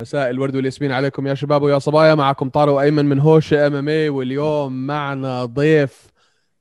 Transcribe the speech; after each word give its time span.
مساء 0.00 0.30
الورد 0.30 0.56
والياسمين 0.56 0.92
عليكم 0.92 1.26
يا 1.26 1.34
شباب 1.34 1.62
ويا 1.62 1.78
صبايا. 1.78 2.14
معكم 2.14 2.48
طارق 2.48 2.72
وايمن 2.72 3.04
من 3.04 3.18
هوش 3.18 3.52
MMA 3.52 4.08
واليوم 4.08 4.86
معنا 4.86 5.44
ضيف 5.44 6.06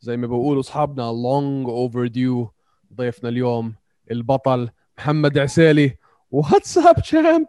زي 0.02 0.18
ما 0.18 0.28
بيقولوا 0.28 0.60
أصحابنا 0.60 1.02
long 1.02 1.70
overdue 1.70 2.52
ضيفنا 2.96 3.30
اليوم 3.30 3.74
البطل 4.12 4.70
محمد 4.98 5.38
عسيلي. 5.38 5.98
what's 6.32 6.80
up 6.80 6.96
champ 7.04 7.48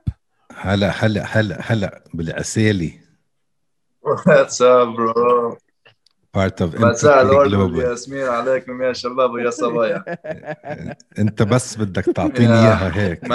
هلا 0.57 0.91
هلا 1.05 1.25
هلا 1.25 1.59
هلا 1.61 2.05
بالعسيلي. 2.15 3.02
what's 4.03 4.67
up 4.67 4.89
bro 4.89 5.59
part 6.35 6.63
of 6.63 6.81
مساء 6.81 7.23
الورد 7.23 7.55
والياسمين 7.55 8.27
عليكم 8.27 8.83
يا 8.83 8.93
شباب 8.93 9.31
ويا 9.31 9.51
صبايا. 9.51 10.05
انت 11.19 11.43
بس 11.43 11.77
بدك 11.77 12.05
تعطيني 12.05 12.53
إياها 12.53 12.97
هيك 12.97 13.33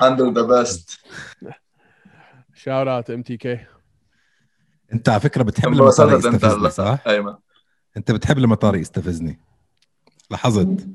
handle 0.00 0.34
the 0.34 0.42
best 0.42 1.00
shout 2.54 2.88
out 2.88 3.10
MTK 3.10 3.58
انت 4.92 5.08
على 5.08 5.20
فكرة 5.20 5.42
بتحب 5.42 5.74
لما 5.74 5.90
طارق 5.90 6.18
يستفزني 6.18 6.70
صح؟ 6.70 6.98
ايمن 7.06 7.34
انت 7.96 8.12
بتحب 8.12 8.38
لما 8.38 8.54
طارق 8.54 8.80
يستفزني. 8.80 9.40
لاحظت. 10.30 10.86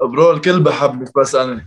bro 0.00 0.30
الكل 0.30 0.62
بحبني 0.62 1.04
بس 1.16 1.34
أنا. 1.34 1.64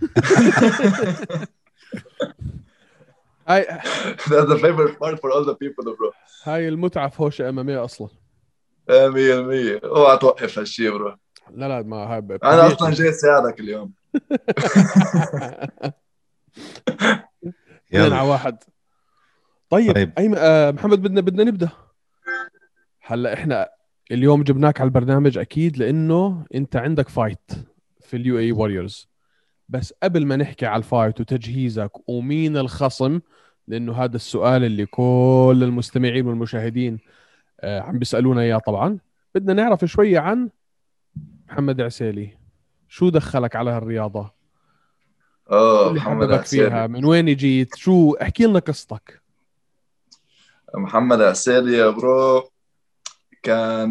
هاي 3.48 3.64
That's 4.30 4.48
the 4.48 4.58
favorite 4.58 4.98
part 4.98 5.20
for 5.20 5.30
all 5.30 5.44
the 5.44 5.54
people 5.54 5.84
bro. 5.84 6.12
هاي 6.44 6.68
المتعة 6.68 7.08
في 7.08 7.22
هوش 7.22 7.40
MMA 7.40 7.76
أصلا. 7.76 8.08
100% 8.88 8.90
اوعى 9.84 10.18
توقف 10.18 10.58
هالشيء 10.58 10.90
bro 10.90 11.16
لا 11.50 11.68
لا 11.68 11.82
ما 11.82 11.96
هاي 11.96 12.18
أنا 12.18 12.66
أصلا 12.66 12.90
جاي 12.90 13.08
اساعدك 13.08 13.60
اليوم. 13.60 13.92
اثنين 17.94 18.12
على 18.12 18.28
واحد. 18.28 18.56
طيب, 19.70 19.94
طيب. 19.94 20.12
أي 20.18 20.34
آه 20.36 20.70
محمد 20.70 21.02
بدنا 21.02 21.20
بدنا 21.20 21.44
نبدأ. 21.44 21.68
هلأ 23.00 23.34
إحنا 23.34 23.68
اليوم 24.12 24.42
جبناك 24.42 24.80
على 24.80 24.88
البرنامج 24.88 25.38
أكيد 25.38 25.76
لأنه 25.76 26.46
أنت 26.54 26.76
عندك 26.76 27.08
fight 27.08 27.50
في 28.00 28.16
ال 28.16 28.38
UAE 28.38 28.52
Warriors 28.52 29.08
بس 29.68 29.94
قبل 30.02 30.26
ما 30.26 30.36
نحكي 30.36 30.66
على 30.66 30.78
ال 30.78 30.85
fight 30.85 31.20
وتجهيزك 31.20 31.90
ومين 32.08 32.56
الخصم 32.56 33.20
لأنه 33.68 34.04
هذا 34.04 34.16
السؤال 34.16 34.64
اللي 34.64 34.86
كل 34.86 35.60
المستمعين 35.62 36.26
والمشاهدين 36.26 36.98
آه 37.60 37.80
عم 37.80 37.98
بيسألونا 37.98 38.40
إياه 38.40 38.58
طبعا. 38.58 38.98
بدنا 39.34 39.52
نعرف 39.52 39.84
شوية 39.84 40.18
عن 40.18 40.50
محمد 41.48 41.80
عسيلي. 41.80 42.38
شو 42.88 43.08
دخلك 43.08 43.56
على 43.56 43.70
هالرياضة؟ 43.70 44.30
آه 45.50 45.92
محمد 45.92 46.32
عسيلي. 46.32 46.70
فيها؟ 46.70 46.86
من 46.86 47.04
وين 47.04 47.36
جيت؟ 47.36 47.76
شو؟ 47.76 48.14
احكي 48.14 48.44
لنا 48.44 48.58
قصتك. 48.58 49.22
محمد 50.74 51.20
عسيلي 51.20 51.72
يا 51.76 51.90
برو 51.90 52.50
كان 53.42 53.90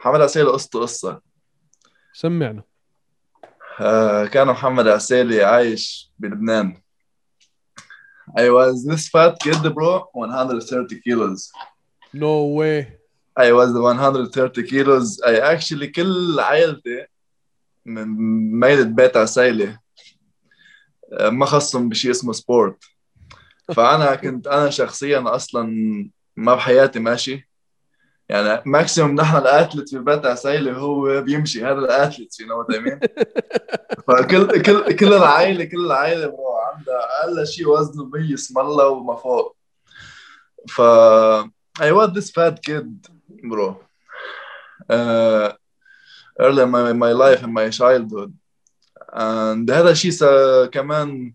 محمد 0.00 0.20
عسيلي 0.20 0.50
قصته 0.50 0.80
قصة. 0.80 1.20
سمعنا. 2.12 2.62
آه 3.80 4.26
كان 4.26 4.46
محمد 4.46 4.88
عسيلي 4.88 5.44
عايش 5.44 6.12
بلبنان. 6.18 6.81
I 8.36 8.50
was 8.50 8.84
this 8.84 9.08
fat 9.08 9.38
kid 9.40 9.62
bro 9.74 10.06
130 10.14 11.00
kilos. 11.00 11.50
No 12.12 12.44
way. 12.46 12.98
I 13.36 13.52
was 13.52 13.72
130 13.72 14.62
kilos. 14.64 15.20
I 15.26 15.38
actually 15.40 15.88
كل 15.88 16.40
عائلتي 16.40 17.06
من 17.86 18.06
ميلة 18.60 18.84
بيت 18.84 19.16
عسيلي 19.16 19.78
ما 21.22 21.46
خصهم 21.46 21.88
بشيء 21.88 22.10
اسمه 22.10 22.32
sport 22.32 22.84
فأنا 23.74 24.14
كنت 24.22 24.46
أنا 24.46 24.70
شخصيا 24.70 25.24
أصلا 25.26 25.66
ما 26.36 26.54
بحياتي 26.54 26.98
ماشي. 26.98 27.48
يعني 28.28 28.62
maximum 28.66 29.14
نحن 29.14 29.36
ال 29.36 29.43
athlete 29.43 29.88
في 29.88 29.98
بيت 29.98 30.26
عسيلي 30.26 30.72
هو 30.72 31.20
بيمشي 31.20 31.64
هذا 31.64 31.78
ال 31.78 31.86
athlete 31.86 32.40
you 32.40 32.46
know 32.46 32.58
what 32.58 32.70
I 32.70 33.00
فكل 34.08 34.62
كل 34.62 34.92
كل 34.96 35.14
العائله 35.14 35.64
كل 35.64 35.88
برو 35.88 36.52
عندها 36.52 36.61
أقل 36.92 37.46
شيء 37.46 37.68
وزنه 37.68 38.04
100 38.04 38.34
اسم 38.34 38.58
الله 38.58 38.88
وما 38.88 39.16
فوق. 39.16 39.56
ف 40.68 40.80
I 41.80 41.90
was 41.90 42.12
this 42.12 42.30
fat 42.30 42.62
kid 42.62 42.88
bro. 43.42 43.80
Uh, 44.88 45.52
early 46.38 46.62
in 46.62 46.70
my, 46.70 46.92
my 46.92 47.12
life 47.12 47.42
in 47.42 47.52
my 47.52 47.68
childhood. 47.70 48.32
And 49.12 49.70
هذا 49.70 49.90
الشيء 49.90 50.12
كمان 50.66 51.34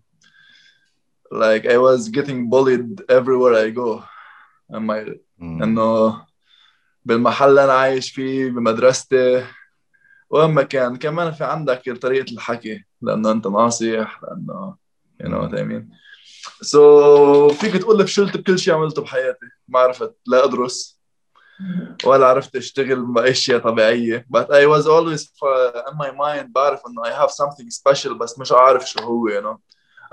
like 1.30 1.66
I 1.66 1.76
was 1.76 2.08
getting 2.08 2.48
bullied 2.48 3.02
everywhere 3.08 3.54
I 3.54 3.70
go. 3.70 4.04
My 4.70 5.04
mm. 5.40 5.62
إنه 5.62 6.26
بالمحل 7.04 7.48
اللي 7.48 7.64
أنا 7.64 7.72
عايش 7.72 8.10
فيه 8.10 8.50
بمدرستي. 8.50 9.44
وين 10.30 10.50
ما 10.50 10.62
كان 10.62 10.96
كمان 10.96 11.32
في 11.32 11.44
عندك 11.44 11.90
طريقة 11.90 12.32
الحكي 12.32 12.84
لأنه 13.02 13.30
أنت 13.30 13.46
ناصح 13.46 14.20
لأنه 14.22 14.76
you 15.22 15.28
know 15.28 15.40
what 15.42 15.54
I 15.54 15.62
mean 15.62 15.84
so 16.62 16.80
فيك 17.52 17.76
تقول 17.76 18.06
فشلت 18.06 18.36
بكل 18.36 18.58
شيء 18.58 18.74
عملته 18.74 19.02
بحياتي 19.02 19.46
ما 19.68 19.78
عرفت 19.78 20.14
لا 20.26 20.44
أدرس 20.44 20.98
ولا 22.04 22.26
عرفت 22.26 22.56
أشتغل 22.56 23.06
باشياء 23.06 23.58
طبيعية 23.58 24.26
but 24.36 24.46
I 24.46 24.66
was 24.66 24.86
always 24.86 25.22
in 25.90 25.96
my 25.96 26.10
mind 26.10 26.46
بعرف 26.48 26.80
إنه 26.86 27.02
I 27.02 27.22
have 27.22 27.30
something 27.30 27.70
special 27.70 28.12
بس 28.12 28.38
مش 28.38 28.52
عارف 28.52 28.90
شو 28.90 29.00
هو 29.00 29.28
you 29.28 29.42
know 29.42 29.58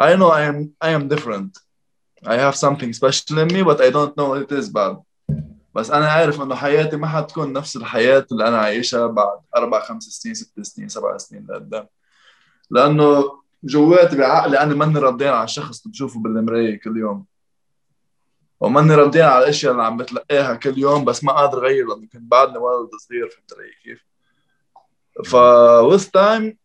I 0.02 0.16
know 0.16 0.30
I 0.30 0.42
am 0.52 0.58
I 0.84 0.90
am 0.90 1.08
different. 1.08 1.52
I 2.26 2.38
have 2.46 2.56
something 2.56 2.92
special 3.02 3.38
in 3.44 3.48
me 3.56 3.62
but 3.70 3.80
I 3.88 3.90
don't 3.98 4.14
know 4.18 4.28
what 4.32 4.42
it 4.42 4.52
is 4.52 4.72
بعد. 4.72 5.02
بس 5.76 5.92
أنا 5.92 6.12
عارف 6.12 6.42
إنه 6.42 6.56
حياتي 6.56 6.98
ما 6.98 7.08
حتكون 7.08 7.54
نفس 7.54 7.76
الحياة 7.76 8.26
اللي 8.32 8.48
أنا 8.48 8.58
عايشها 8.58 9.08
بعد 9.08 9.40
أربع 9.56 9.80
خمس 9.80 10.04
سنين 10.04 10.36
ست 10.36 10.62
سنين 10.62 10.90
سبع 10.90 11.18
سنين 11.18 11.48
لقدام. 11.50 11.88
لأنه 12.70 13.40
جواتي 13.66 14.18
بعقلي 14.18 14.60
أنا 14.60 14.76
ماني 14.76 15.00
ردين 15.00 15.28
على 15.28 15.44
الشخص 15.44 15.82
اللي 15.82 15.92
بشوفه 15.92 16.20
بالمراية 16.20 16.80
كل 16.80 16.98
يوم. 16.98 17.26
وماني 18.60 18.96
ردين 18.96 19.22
على 19.22 19.44
الأشياء 19.44 19.72
اللي 19.72 19.84
عم 19.84 19.98
بتلقاها 19.98 20.56
كل 20.56 20.78
يوم 20.78 21.06
بس 21.06 21.24
ما 21.24 21.34
قادر 21.34 21.58
أغير 21.58 21.88
لأنه 21.88 22.08
كنت 22.14 22.22
بعدني 22.22 22.58
ولد 22.58 22.90
صغير 23.08 23.30
فهمت 23.30 23.54
علي 23.54 23.72
كيف؟ 23.84 24.06
ف 25.26 25.36
with 25.92 26.06
time 26.06 26.56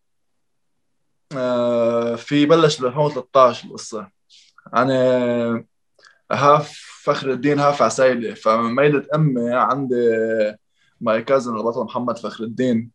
في 2.16 2.46
بلش 2.46 2.80
ب 2.80 2.84
2013 2.84 3.68
القصة 3.68 4.10
أنا 4.74 5.64
half 6.32 6.72
فخر 7.04 7.30
الدين 7.30 7.58
half 7.58 7.82
عسايلي 7.82 8.34
فميلة 8.34 9.06
أمي 9.14 9.52
عندي 9.52 9.96
my 11.00 11.22
cousin 11.22 11.56
البطل 11.56 11.84
محمد 11.84 12.18
فخر 12.18 12.44
الدين 12.44 12.90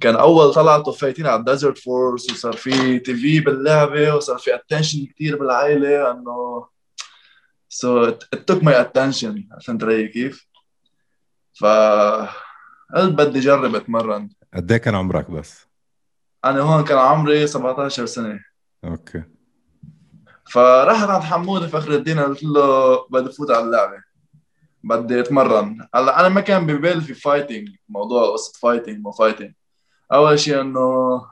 كان 0.00 0.16
أول 0.16 0.54
طلعته 0.54 0.92
fight 0.92 1.16
ين 1.16 1.26
على 1.26 1.40
ال 1.40 1.45
Desert 1.45 1.78
Force 1.78 2.30
وصار 2.30 2.52
في 2.52 2.98
TV 2.98 3.40
باللعبة 3.40 4.14
وصار 4.14 4.38
في 4.38 4.54
attention 4.54 5.06
كثير 5.06 5.38
بالعائلة 5.38 6.10
إنه 6.10 6.66
so 7.68 8.04
it 8.04 8.24
took 8.34 8.64
my 8.64 8.80
attention 8.80 9.48
فهمت 9.66 9.84
علي 9.84 10.08
كيف؟ 10.08 10.48
ف 11.52 11.64
قلت 12.94 13.12
بدي 13.14 13.38
أجرب 13.38 13.74
أتمرن. 13.74 14.30
قد 14.54 14.72
إيه 14.72 14.78
كان 14.78 14.94
عمرك 14.94 15.30
بس؟ 15.30 15.66
أنا 16.44 16.60
هون 16.60 16.84
كان 16.84 16.98
عمري 16.98 17.46
17 17.46 18.06
سنة. 18.06 18.40
okay. 18.84 19.22
فرحت 20.50 21.08
عند 21.08 21.22
حمود 21.22 21.66
فخر 21.66 21.92
الدين 21.92 22.20
قلت 22.20 22.42
له 22.42 22.96
بدي 23.10 23.32
فوت 23.32 23.50
على 23.50 23.64
اللعبة. 23.64 24.02
بدي 24.84 25.20
أتمرن. 25.20 25.88
هلا 25.94 26.20
أنا 26.20 26.28
ما 26.28 26.40
كان 26.40 26.66
ببالي 26.66 27.00
في 27.00 27.14
fighting 27.14 27.68
موضوع 27.88 28.32
قصة 28.32 28.52
fighting 28.60 28.98
مو 28.98 29.10
fighting 29.10 29.52
أول 30.12 30.38
شيء 30.38 30.60
إنه 30.60 30.80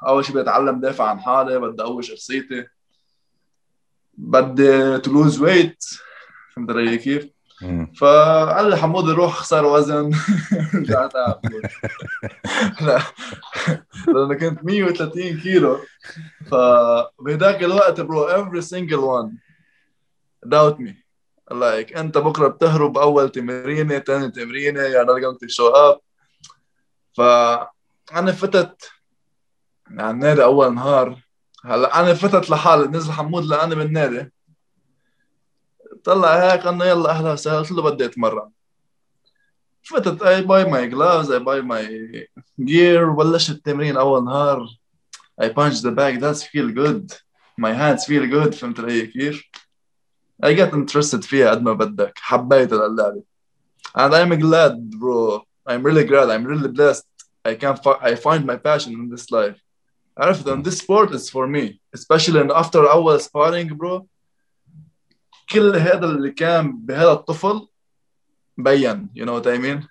أول 0.06 0.24
شيء 0.24 0.34
بدي 0.34 0.42
اتعلم 0.42 0.80
دافع 0.80 1.04
عن 1.08 1.20
حالي 1.20 1.58
بدي 1.58 1.82
أقوي 1.82 2.02
شخصيتي. 2.02 2.66
بدي 4.14 4.98
to 4.98 5.12
lose 5.12 5.40
weight 5.40 5.84
فهمت 6.56 6.70
علي 6.70 6.98
كيف؟ 6.98 7.28
فقال 7.96 8.70
لي 8.70 8.76
حمود 8.76 9.10
روح 9.10 9.34
خسر 9.34 9.64
وزن. 9.64 10.10
رجعت 10.74 11.12
لا. 12.80 13.02
لأنه 14.08 14.34
كنت 14.34 14.64
130 14.64 15.40
كيلو. 15.40 15.78
فبهداك 16.50 17.62
الوقت 17.62 18.00
برو 18.00 18.28
every 18.28 18.62
single 18.62 19.00
one 19.00 19.30
doubt 20.48 20.78
me. 20.78 20.92
Like 21.50 21.96
أنت 21.96 22.18
بكرة 22.18 22.48
بتهرب 22.48 22.98
اول 22.98 23.28
تمرينة 23.28 23.98
ثاني 23.98 24.30
تمرينة 24.30 24.80
يا 24.80 25.04
not 25.04 25.20
going 25.20 25.38
to 25.38 25.48
show 25.48 25.72
up. 25.74 26.00
فانا 28.06 28.32
فتت 28.32 28.90
على 29.90 30.10
النادي 30.10 30.44
أول 30.44 30.74
نهار. 30.74 31.22
هلأ 31.64 32.00
أنا 32.00 32.14
فتت 32.14 32.50
لحالي 32.50 32.86
نزل 32.86 33.12
حمود 33.12 33.44
لاني 33.44 33.74
بالنادي. 33.74 34.32
طلع 36.04 36.52
هيك 36.52 36.66
إنه 36.66 36.84
يلا 36.84 37.10
أهلا 37.10 37.32
وسهلا 37.32 37.58
قلت 37.58 37.72
له 37.72 37.82
بدي 37.82 38.04
أتمرن. 38.04 38.50
فتت 39.82 40.22
I 40.22 40.42
buy 40.42 40.64
my 40.64 40.88
gloves 40.88 41.30
I 41.30 41.38
buy 41.38 41.62
my 41.62 42.28
gear 42.60 43.10
وبلشت 43.10 43.50
التمرين 43.50 43.96
أول 43.96 44.24
نهار. 44.24 44.68
I 45.42 45.48
punch 45.48 45.82
the 45.82 45.90
bag 45.90 46.20
that's 46.20 46.42
feel 46.42 46.70
good. 46.70 47.12
My 47.58 47.72
hands 47.72 48.04
feel 48.04 48.26
good 48.26 48.54
فهمت 48.54 48.80
علي 48.80 49.06
كيف؟ 49.06 49.42
I 50.44 50.52
get 50.54 50.72
interested 50.72 51.20
فيها 51.20 51.50
قد 51.50 51.62
ما 51.62 51.72
بدك 51.72 52.12
حبيت 52.16 52.72
اللعبة 52.72 53.22
and 53.98 54.14
I'm 54.14 54.40
glad 54.40 54.90
bro 54.98 55.42
I'm 55.68 55.82
really 55.82 56.04
glad 56.04 56.30
I'm 56.30 56.44
really 56.44 56.68
blessed. 56.68 57.06
I 57.45 57.55
can 57.55 57.75
I 58.01 58.15
find 58.15 58.45
my 58.45 58.57
passion 58.57 58.93
in 58.93 59.09
this 59.09 59.31
life 59.31 59.59
عرفت 60.17 60.47
and 60.47 60.65
this 60.65 60.77
sport 60.77 61.11
is 61.11 61.29
for 61.29 61.47
me 61.47 61.79
especially 61.93 62.39
in 62.41 62.51
after 62.51 62.87
أول 62.91 63.19
sparring 63.21 63.73
bro 63.73 64.05
كل 65.51 65.75
هذا 65.75 66.05
اللي 66.05 66.31
كان 66.31 66.77
بهذا 66.77 67.11
الطفل 67.11 67.67
بين 68.57 69.09
you 69.15 69.25
know 69.25 69.33
what 69.33 69.47
I 69.47 69.57
mean 69.57 69.87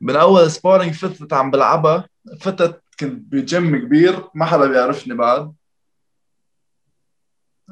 من 0.00 0.16
اول 0.16 0.50
سبارينج 0.50 0.94
فتت 0.94 1.32
عم 1.32 1.50
بلعبها 1.50 2.08
فتت 2.40 2.82
كنت 3.00 3.32
بجيم 3.32 3.76
كبير 3.76 4.28
ما 4.34 4.44
حدا 4.44 4.66
بيعرفني 4.66 5.14
بعد 5.14 5.54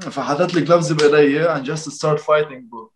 فحطيت 0.01 0.55
لي 0.55 0.61
جلوفز 0.61 0.93
بايدي 0.93 1.49
and 1.49 1.65
just 1.67 1.91
start 1.91 2.21
fighting 2.21 2.63
bro 2.71 2.91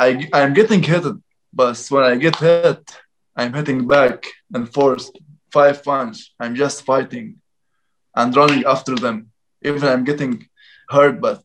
I 0.00 0.28
I'm 0.34 0.54
getting 0.54 0.82
hit 0.82 1.04
but 1.52 1.76
when 1.90 2.04
I 2.04 2.16
get 2.16 2.36
hit 2.36 2.84
I'm 3.36 3.52
hitting 3.54 3.86
back 3.86 4.26
and 4.54 4.64
force 4.74 5.10
five 5.56 5.76
punch 5.88 6.16
I'm 6.42 6.54
just 6.64 6.78
fighting 6.90 7.26
and 8.18 8.36
running 8.40 8.64
after 8.74 8.94
them 9.04 9.16
even 9.68 9.82
I'm 9.92 10.04
getting 10.10 10.32
hurt 10.94 11.16
but 11.20 11.42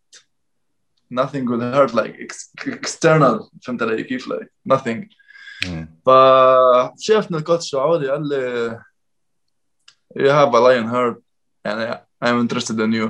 nothing 1.09 1.43
will 1.49 1.63
hurt 1.77 1.93
like 1.93 2.13
ex 2.25 2.31
external 2.65 3.49
فهمت 3.63 3.81
علي 3.83 4.03
كيف 4.03 4.27
like 4.27 4.49
nothing 4.73 5.07
فشافني 6.05 7.37
الكوتش 7.37 7.63
السعودي 7.65 8.09
قال 8.09 8.29
لي 8.29 8.79
you 10.19 10.29
have 10.29 10.53
a 10.53 10.59
lion 10.59 10.87
heart 10.93 11.21
يعني 11.65 12.05
I'm 12.25 12.39
interested 12.47 12.79
in 12.79 12.93
you 12.93 13.09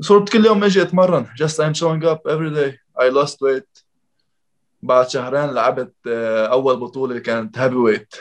صرت 0.00 0.28
كل 0.32 0.46
يوم 0.46 0.64
اجي 0.64 0.82
اتمرن 0.82 1.26
just 1.26 1.54
I'm 1.60 1.74
showing 1.74 2.04
up 2.04 2.20
every 2.26 2.50
day 2.54 2.78
I 3.00 3.08
lost 3.08 3.36
weight 3.42 3.84
بعد 4.82 5.08
شهرين 5.08 5.50
لعبت 5.54 5.94
اول 6.06 6.80
بطوله 6.80 7.18
كانت 7.18 7.58
هيفي 7.58 7.74
ويت 7.74 8.14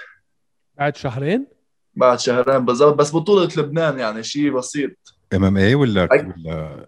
بعد 0.78 0.96
شهرين؟ 0.98 1.48
بعد 1.95 2.21
شهرين 2.21 2.65
بالضبط 2.65 2.95
بس 2.95 3.15
بطولة 3.15 3.49
لبنان 3.57 3.99
يعني 3.99 4.23
شيء 4.23 4.53
بسيط. 4.53 4.91
إم 5.35 5.45
إم 5.45 5.57
اي 5.57 5.75
ولا 5.75 6.03
ولا 6.03 6.87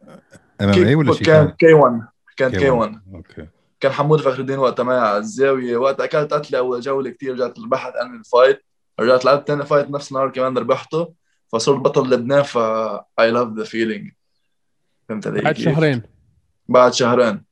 إم 0.61 0.69
إم 0.69 0.85
اي 0.85 0.95
ولا 0.95 1.12
شيء 1.12 1.27
كان 1.27 1.49
K1 1.49 2.00
كان 2.37 2.51
K1 2.50 2.71
okay. 2.71 3.47
كان 3.81 3.93
حمود 3.93 4.21
فخر 4.21 4.41
الدين 4.41 4.59
وقتها 4.59 4.83
معي 4.83 4.99
على 4.99 5.19
الزاوية 5.19 5.77
وقت 5.77 6.01
اكلت 6.01 6.35
قتلة 6.35 6.59
أول 6.59 6.81
جولة 6.81 7.11
كثير 7.11 7.33
رجعت 7.35 7.59
ربحت 7.59 7.93
أنا 7.95 8.17
ال 8.19 8.25
fight. 8.25 8.61
رجعت 9.01 9.25
لعبت 9.25 9.49
ثاني 9.49 9.65
fight 9.65 9.91
نفس 9.91 10.12
النهار 10.12 10.31
كمان 10.31 10.59
ربحته 10.59 11.12
فصرت 11.53 11.79
بطل 11.79 12.11
لبنان 12.11 12.43
ف 12.43 12.59
I 13.19 13.31
love 13.31 13.49
the 13.56 13.65
feeling 13.65 14.11
فهمت 15.09 15.27
علي؟ 15.27 15.41
بعد 15.41 15.57
شهرين. 15.57 16.03
بعد 16.69 16.93
شهرين. 16.95 17.45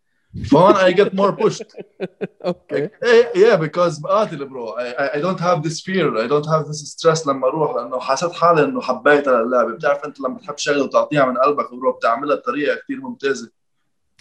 فهون 0.50 0.74
I 0.74 0.92
get 0.92 1.14
more 1.14 1.32
pushed. 1.32 1.76
أوكي 2.46 2.88
yeah 3.34 3.56
because 3.56 4.00
بقاتل 4.00 4.44
برو 4.44 4.76
I, 4.76 5.16
I 5.16 5.20
don't 5.20 5.40
have 5.40 5.62
this 5.62 5.80
fear. 5.80 6.16
I 6.16 6.26
don't 6.26 6.46
have 6.46 6.66
this 6.66 6.92
stress 6.92 7.26
لما 7.26 7.46
أروح 7.46 7.74
لأنه 7.74 8.00
حسيت 8.00 8.32
حالي 8.32 8.64
إنه 8.64 8.80
حبيت 8.80 9.28
اللعبه 9.28 9.74
بتعرف 9.74 10.04
أنت 10.04 10.20
لما 10.20 10.38
تحب 10.38 10.58
شغلة 10.58 10.84
وتعطيها 10.84 11.24
من 11.24 11.36
قلبك 11.36 11.74
برو 11.74 11.92
بتعملها 11.92 12.36
بطريقة 12.36 12.80
كثير 12.84 13.00
ممتازة. 13.00 13.50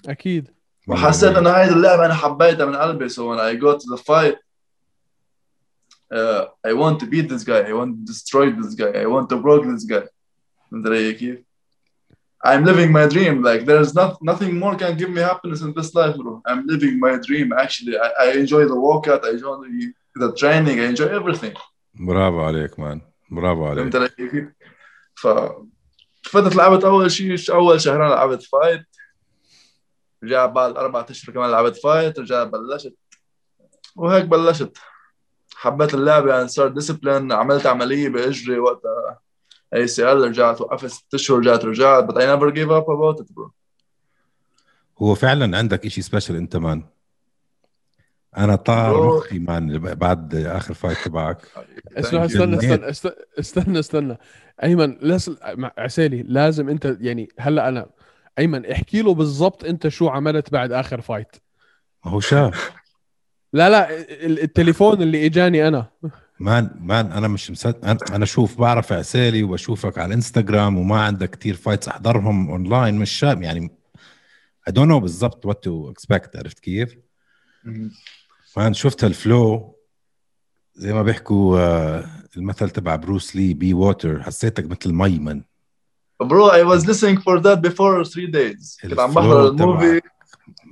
أكيد. 0.08 0.48
وحسيت 0.88 1.38
إنه 1.38 1.50
هاي 1.50 1.70
اللعبة 1.70 2.06
أنا 2.06 2.14
حبيتها 2.14 2.66
من 2.66 2.76
قلبي. 2.76 3.10
So 3.10 3.22
when 3.28 3.40
I 3.40 3.56
go 3.56 3.78
to 3.78 3.96
the 3.96 3.98
fight 3.98 4.36
uh, 6.12 6.46
I 6.66 6.74
want 6.74 7.00
to 7.00 7.06
beat 7.06 7.30
this 7.30 7.44
guy. 7.44 7.62
I 7.62 7.74
want 7.74 7.92
to 7.96 8.06
destroy 8.06 8.52
this 8.52 8.76
guy. 8.76 8.92
I 9.04 9.06
want 9.06 9.30
to 9.30 9.38
break 9.38 9.64
this 9.64 9.86
guy. 9.86 10.08
علي 10.74 11.14
كيف؟ 11.14 11.40
I'm 12.45 12.65
living 12.65 12.93
my 12.93 13.07
dream. 13.15 13.43
Like 13.43 13.65
there's 13.65 13.95
not 13.95 14.23
nothing 14.23 14.59
more 14.63 14.75
can 14.77 14.97
give 14.97 15.11
me 15.11 15.21
happiness 15.21 15.61
in 15.63 15.73
this 15.75 15.95
life, 15.95 16.17
bro. 16.17 16.43
I'm 16.47 16.67
living 16.67 16.95
my 17.07 17.15
dream. 17.27 17.53
Actually, 17.53 17.95
I, 17.99 18.09
I 18.25 18.27
enjoy 18.43 18.63
the 18.73 18.79
workout. 18.89 19.25
I 19.25 19.31
enjoy 19.31 19.55
the, 19.63 19.93
the 20.23 20.33
training. 20.41 20.77
I 20.81 20.87
enjoy 20.93 21.09
everything. 21.21 21.55
برافو 21.95 22.41
عليك 22.41 22.79
مان 22.79 23.01
برافو 23.31 23.67
عليك 23.67 23.83
فهمت 23.83 23.97
علي 23.97 24.09
كيف؟ 24.31 24.45
ف 25.15 25.27
فتت 26.23 26.57
لعبت 26.57 26.85
اول 26.85 27.11
شيء 27.11 27.37
اول 27.51 27.81
شهرين 27.81 28.09
لعبت 28.09 28.43
فايت 28.43 28.87
رجع 30.25 30.47
بعد 30.47 30.77
اربع 30.77 31.07
اشهر 31.11 31.35
كمان 31.35 31.51
لعبت 31.51 31.77
فايت 31.77 32.19
رجع 32.19 32.45
بلشت 32.45 32.95
وهيك 33.97 34.25
بلشت 34.25 34.79
حبيت 35.57 35.95
اللعبه 35.95 36.35
يعني 36.35 36.49
صار 36.49 36.69
ديسبلين 36.69 37.33
عملت 37.33 37.67
عمليه 37.67 38.09
باجري 38.09 38.59
وقتها 38.59 39.21
ACL 39.74 40.18
رجعت 40.22 40.62
وقفت 40.62 40.88
ست 40.88 41.14
اشهر 41.14 41.38
رجعت 41.38 41.66
رجعت 41.66 42.04
but 42.12 42.16
I 42.16 42.22
never 42.26 42.52
gave 42.56 42.70
up 42.72 42.86
about 42.88 43.24
it 43.24 43.34
bro 43.36 43.50
هو 45.02 45.16
فعلا 45.16 45.58
عندك 45.58 45.88
شيء 45.88 46.04
special 46.04 46.36
أنت 46.36 46.56
man 46.56 46.84
أنا 48.38 48.56
طار 48.56 48.94
bro. 48.94 49.18
مخي 49.18 49.40
man 49.40 49.78
بعد 49.80 50.36
آخر 50.36 50.74
fight 50.74 50.98
تبعك 51.06 51.38
اسمع. 51.98 52.26
استنى. 52.26 52.56
استنى 52.58 52.90
استنى 52.90 53.14
استنى, 53.40 53.80
استنى. 53.80 54.18
أيمن 54.64 54.98
لازم 55.02 55.36
مع- 55.54 55.72
عسالي 55.78 56.24
لازم 56.24 56.70
أنت 56.70 56.98
يعني 57.02 57.30
هلأ 57.40 57.68
أنا 57.70 57.90
أيمن 58.40 58.66
احكي 58.66 59.02
له 59.02 59.14
بالضبط 59.14 59.64
أنت 59.66 59.88
شو 59.88 60.08
عملت 60.10 60.52
بعد 60.52 60.72
آخر 60.72 61.02
فايت 61.02 61.36
ما 62.06 62.12
هو 62.12 62.20
شاف 62.20 62.72
لا 63.54 63.70
لا 63.70 64.00
ال- 64.00 64.42
التليفون 64.44 65.02
اللي 65.02 65.26
إجاني 65.26 65.68
أنا 65.68 65.86
man 66.42 66.70
man 66.80 67.12
أنا 67.12 67.28
مش 67.28 67.52
مصدق 67.52 67.86
أنا 67.86 67.98
أنا 68.16 68.26
شوف 68.26 68.60
بعرف 68.60 68.92
عسالي 68.92 69.44
وبشوفك 69.44 69.98
على 69.98 70.08
الانستغرام 70.08 70.78
وما 70.78 71.02
عندك 71.02 71.30
كتير 71.30 71.56
fights 71.56 71.88
أحضرهم 71.88 72.50
اونلاين 72.50 72.96
مش 72.96 73.12
شاب 73.12 73.42
يعني 73.42 73.72
I 74.70 74.72
don't 74.74 74.90
know 74.90 75.00
بالضبط 75.02 75.48
what 75.48 75.60
to 75.70 75.94
expect 75.94 76.36
عرفت 76.36 76.60
كيف؟ 76.60 76.98
man 78.58 78.74
شفت 78.74 79.04
ال 79.04 79.18
flow 79.18 79.76
زي 80.76 80.94
ما 80.94 81.04
بيحكوا 81.04 81.60
آه، 81.60 82.06
المثل 82.38 82.70
تبع 82.70 82.96
بروس 82.96 83.36
لي 83.36 83.54
be 83.54 83.74
water 83.74 84.24
حسيتك 84.24 84.66
مثل 84.66 84.94
مي 84.94 85.20
man 85.20 85.42
bro 86.24 86.52
I 86.52 86.64
was 86.64 86.86
listening 86.86 87.18
for 87.18 87.40
that 87.40 87.62
before 87.62 88.04
three 88.06 88.32
days. 88.32 88.80
كنت 88.82 89.00
عم 89.00 89.14
بحضر 89.14 89.48
ال 89.48 89.57
movie 89.57 90.02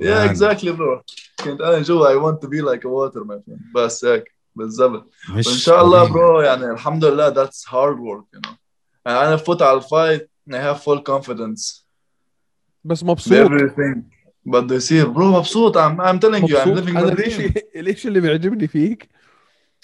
man، 0.01 0.35
exactly 0.35 0.77
bro. 0.77 1.03
كنت 1.43 1.61
أنا 1.61 1.81
جوا 1.81 2.09
I 2.09 2.33
want 2.33 2.37
to 2.41 2.47
be 2.47 2.61
like 2.61 2.83
a 2.83 2.89
water 2.89 3.23
my 3.23 3.39
friend 3.45 3.73
بس 3.75 4.05
هيك. 4.05 4.38
بالضبط. 4.59 5.09
مش 5.35 5.47
وان 5.47 5.55
شاء 5.55 5.83
الله 5.85 5.99
طبيعي. 5.99 6.13
bro 6.13 6.41
يعني 6.41 6.65
الحمد 6.71 7.05
لله 7.05 7.33
that's 7.33 7.65
hard 7.65 7.97
work 7.97 8.37
you 8.37 8.49
know. 8.49 8.53
يعني 9.05 9.19
أنا 9.27 9.35
بفوت 9.35 9.61
على 9.61 9.77
ال 9.77 9.86
fight 9.86 10.29
I 10.49 10.53
have 10.53 10.77
full 10.77 10.99
confidence. 11.13 11.83
بس 12.83 13.03
مبسوط. 13.03 13.33
Everything. 13.47 13.97
بده 14.45 14.75
يصير 14.75 15.07
bro 15.09 15.31
مبسوط 15.31 15.77
I'm, 15.77 15.97
I'm 15.99 16.19
telling 16.19 16.47
you 16.49 16.55
I'm 16.55 16.67
مبسوط. 16.67 16.77
living 16.79 17.17
dream. 17.17 17.61
الإشي 17.79 18.07
اللي 18.07 18.19
بيعجبني 18.19 18.67
فيك 18.67 19.09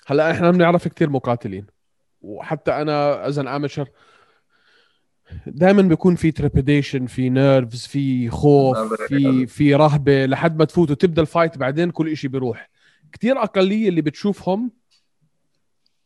هلا 0.07 0.31
إحنا 0.31 0.51
بنعرف 0.51 0.87
كتير 0.87 1.09
مقاتلين. 1.09 1.65
وحتى 2.21 2.71
أنا 2.71 3.27
as 3.27 3.39
an 3.39 3.47
amateur 3.47 3.89
دائما 5.47 5.81
بيكون 5.81 6.15
في 6.15 6.31
trepidation 6.31 7.05
في 7.05 7.29
nerves 7.29 7.85
في 7.85 8.29
خوف 8.29 8.77
في 8.93 9.47
في 9.47 9.75
رهبة 9.75 10.25
لحد 10.25 10.59
ما 10.59 10.65
تفوت 10.65 10.91
وتبدأ 10.91 11.21
ال 11.21 11.27
fight 11.27 11.57
بعدين 11.57 11.91
كل 11.91 12.11
إشي 12.11 12.27
بيروح. 12.27 12.69
كتير 13.11 13.43
أقلية 13.43 13.89
اللي 13.89 14.01
بتشوفهم 14.01 14.71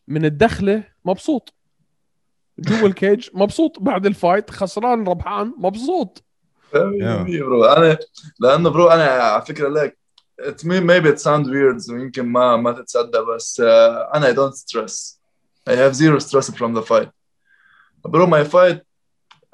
من 0.07 0.25
الدخلة 0.25 0.83
مبسوط. 1.05 1.53
جوا 2.59 2.87
ال 2.87 2.96
cage 2.96 3.29
مبسوط. 3.33 3.79
بعد 3.79 4.05
ال 4.05 4.13
fight 4.13 4.51
خسران 4.51 5.07
ربحان 5.07 5.53
مبسوط. 5.57 6.23
برو 6.73 7.65
أنا 7.65 7.97
لأنه 8.39 8.69
bro 8.69 8.87
أنا 8.87 9.03
على 9.03 9.45
فكرة 9.45 9.69
لك 9.69 9.99
it 10.41 10.63
may 10.63 10.79
maybe 10.79 11.09
it 11.09 11.19
sound 11.19 11.45
weird 11.47 11.89
ويمكن 11.89 12.25
ما 12.25 12.57
ما 12.57 12.71
تتصدق 12.71 13.35
بس 13.35 13.61
uh, 13.61 13.65
أنا 14.15 14.31
I 14.31 14.35
don't 14.35 14.55
stress. 14.55 15.19
I 15.69 15.75
have 15.75 15.95
zero 15.95 16.19
stress 16.19 16.49
from 16.49 16.73
the 16.73 16.81
fight. 16.81 17.09
Bro 18.07 18.27
my 18.27 18.43
fight 18.43 18.81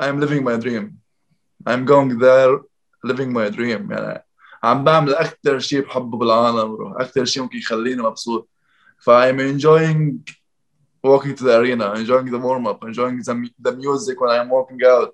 I'm 0.02 0.20
living 0.20 0.44
my 0.44 0.58
dream. 0.58 1.00
I'm 1.66 1.86
going 1.86 2.20
there 2.20 2.60
living 3.04 3.34
my 3.34 3.50
dream. 3.50 3.92
يعني 3.92 4.26
عم 4.66 4.84
بعمل 4.84 5.14
أكثر 5.16 5.60
شيء 5.60 5.82
بحبه 5.82 6.18
بالعالم 6.18 6.76
bro 6.76 6.94
أكثر 6.94 7.26
شيء 7.26 7.44
ممكن 7.44 7.58
يخليني 7.58 8.02
مبسوط 8.02 8.50
ف 9.00 9.10
I'm 9.10 9.40
enjoying 9.40 10.20
walking 11.04 11.36
to 11.36 11.44
the 11.44 11.58
arena 11.60 11.94
enjoying 11.94 12.32
the 12.32 12.40
warm 12.40 12.66
up 12.68 12.84
enjoying 12.84 13.18
the, 13.18 13.50
the 13.60 13.72
music 13.72 14.22
when 14.22 14.30
I'm 14.30 14.50
walking 14.50 14.80
out 14.94 15.10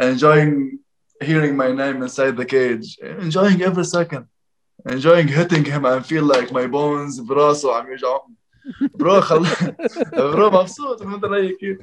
enjoying 0.00 0.78
hearing 1.22 1.56
my 1.56 1.70
name 1.72 2.02
inside 2.02 2.36
the 2.36 2.44
cage, 2.44 2.98
enjoying 2.98 3.62
every 3.62 3.84
second, 3.84 4.26
enjoying 4.88 5.28
hitting 5.28 5.64
him 5.64 5.84
and 5.84 6.04
feel 6.04 6.24
like 6.24 6.52
my 6.52 6.66
bones 6.66 7.20
براسه 7.20 7.74
عم 7.74 7.90
يوجعهم 7.90 8.34
برو 8.94 9.20
خل 9.20 9.46
برو 10.12 10.50
مبسوط 10.50 11.02
فهمت 11.02 11.24
علي 11.24 11.56
كيف؟ 11.60 11.78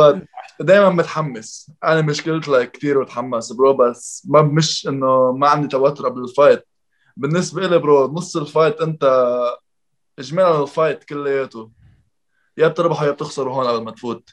but 0.00 0.16
دائما 0.60 0.90
متحمس. 0.90 1.70
أنا 1.84 2.02
مشكلتي 2.02 2.50
like 2.50 2.70
كثير 2.70 3.00
متحمس 3.00 3.52
برو 3.52 3.72
بس 3.72 4.26
ما 4.28 4.42
مش 4.42 4.88
إنه 4.88 5.32
ما 5.32 5.48
عندي 5.48 5.68
توتر 5.68 6.08
قبل 6.08 6.24
الفايت 6.24 6.64
بالنسبة 7.16 7.66
لي 7.66 7.78
bro 7.78 8.12
نص 8.12 8.36
ال 8.36 8.43
fight 8.43 8.80
أنت 8.80 9.32
اجمالا 10.18 10.62
ال 10.62 10.69
fight 10.69 11.04
كلياته. 11.04 11.70
يا 12.56 12.68
بتربحوا 12.68 13.06
يا 13.06 13.10
بتخسروا 13.10 13.54
هون 13.54 13.66
قبل 13.66 13.84
ما 13.84 13.90
تفوت. 13.90 14.30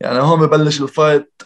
يعني 0.00 0.18
هون 0.20 0.40
ببلش 0.40 0.82
ال 0.82 0.92
fight 0.92 1.42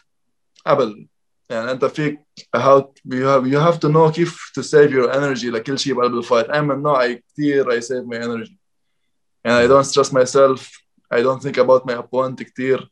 قبل. 0.66 1.08
يعني 1.50 1.70
أنت 1.70 1.84
فيك 1.84 2.20
how 2.56 2.82
you 3.08 3.24
have 3.24 3.46
you 3.46 3.58
have 3.66 3.78
to 3.78 3.88
know 3.92 4.10
كيف 4.14 4.52
to 4.58 4.62
save 4.62 4.90
your 4.90 5.12
energy 5.12 5.44
لكل 5.44 5.78
شيء 5.78 5.94
بقلب 5.94 6.14
ال 6.14 6.19
fight 6.19 6.46
أنا 6.46 6.60
من 6.60 6.82
نوعي 6.82 7.24
كثير 7.32 7.80
I 7.80 7.82
save 7.82 8.06
my 8.06 8.24
energy. 8.24 8.63
يعني 9.44 9.68
I 9.68 9.70
don't 9.70 9.86
stress 9.86 10.10
myself. 10.12 10.84
I 11.14 11.22
don't 11.22 11.42
think 11.42 11.56
about 11.58 11.84
my 11.86 11.94
opponent 11.94 12.42
كثير 12.42 12.90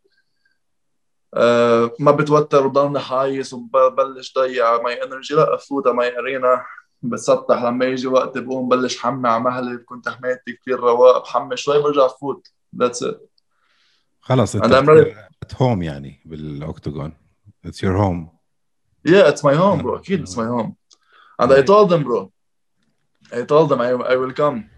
uh, 1.37 1.90
ما 1.99 2.11
بتوتر 2.11 2.66
وضلني 2.66 3.00
حايس 3.00 3.52
وببلش 3.52 4.35
ضيع 4.38 4.82
my 4.83 5.02
energy 5.05 5.35
لا 5.35 5.54
أفوت 5.54 5.87
على 5.87 5.97
my 5.97 6.19
arena 6.19 6.64
بتسطح 7.02 7.62
لما 7.62 7.85
يجي 7.85 8.06
وقت 8.06 8.38
بقوم 8.38 8.68
بلش 8.68 8.99
حمي 8.99 9.28
على 9.28 9.42
مهلي. 9.42 9.76
بكون 9.76 10.02
تحميتي 10.02 10.52
كثير 10.52 10.80
رواق 10.80 11.23
بحمي 11.23 11.56
شوي 11.56 11.82
برجع 11.82 12.09
فوت 12.09 12.49
that's 12.79 13.02
it 13.02 13.31
خلص 14.21 14.56
أنت 14.56 14.73
at 15.43 15.62
home 15.62 15.83
يعني 15.82 16.23
بال 16.25 16.44
octagon 16.44 17.12
it's 17.64 17.83
your 17.83 17.99
home 17.99 18.43
Yeah, 19.04 19.28
it's 19.30 19.42
my 19.42 19.54
home, 19.54 19.78
bro. 19.82 19.99
Kid, 19.99 20.21
it's 20.21 20.37
my 20.37 20.47
home. 20.47 20.76
And 21.40 21.52
I 21.52 21.62
told 21.62 21.87
them, 21.90 22.02
bro. 22.04 22.21
I 23.32 23.42
told 23.42 23.68
them 23.71 23.80
I, 23.80 23.90
I 24.12 24.16
will 24.16 24.32
come. 24.42 24.71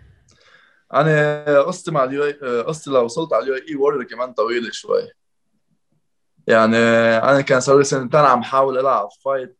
أنا 0.94 1.60
قصتي 1.60 1.90
مع 1.90 2.04
ال 2.04 2.13
U 2.13 2.22
قصتي 2.62 2.90
لو 2.90 3.04
وصلت 3.04 3.32
على 3.32 3.42
ال 3.42 3.54
UAE 3.54 3.76
Warriors 3.76 4.06
كمان 4.06 4.32
طويله 4.32 4.70
شوي 4.72 5.08
يعني 6.46 6.76
أنا 7.18 7.40
كان 7.40 7.60
صار 7.60 7.78
لي 7.78 7.84
سنتين 7.84 8.20
عم 8.20 8.42
حاول 8.42 8.78
العب 8.78 9.08
fight 9.24 9.58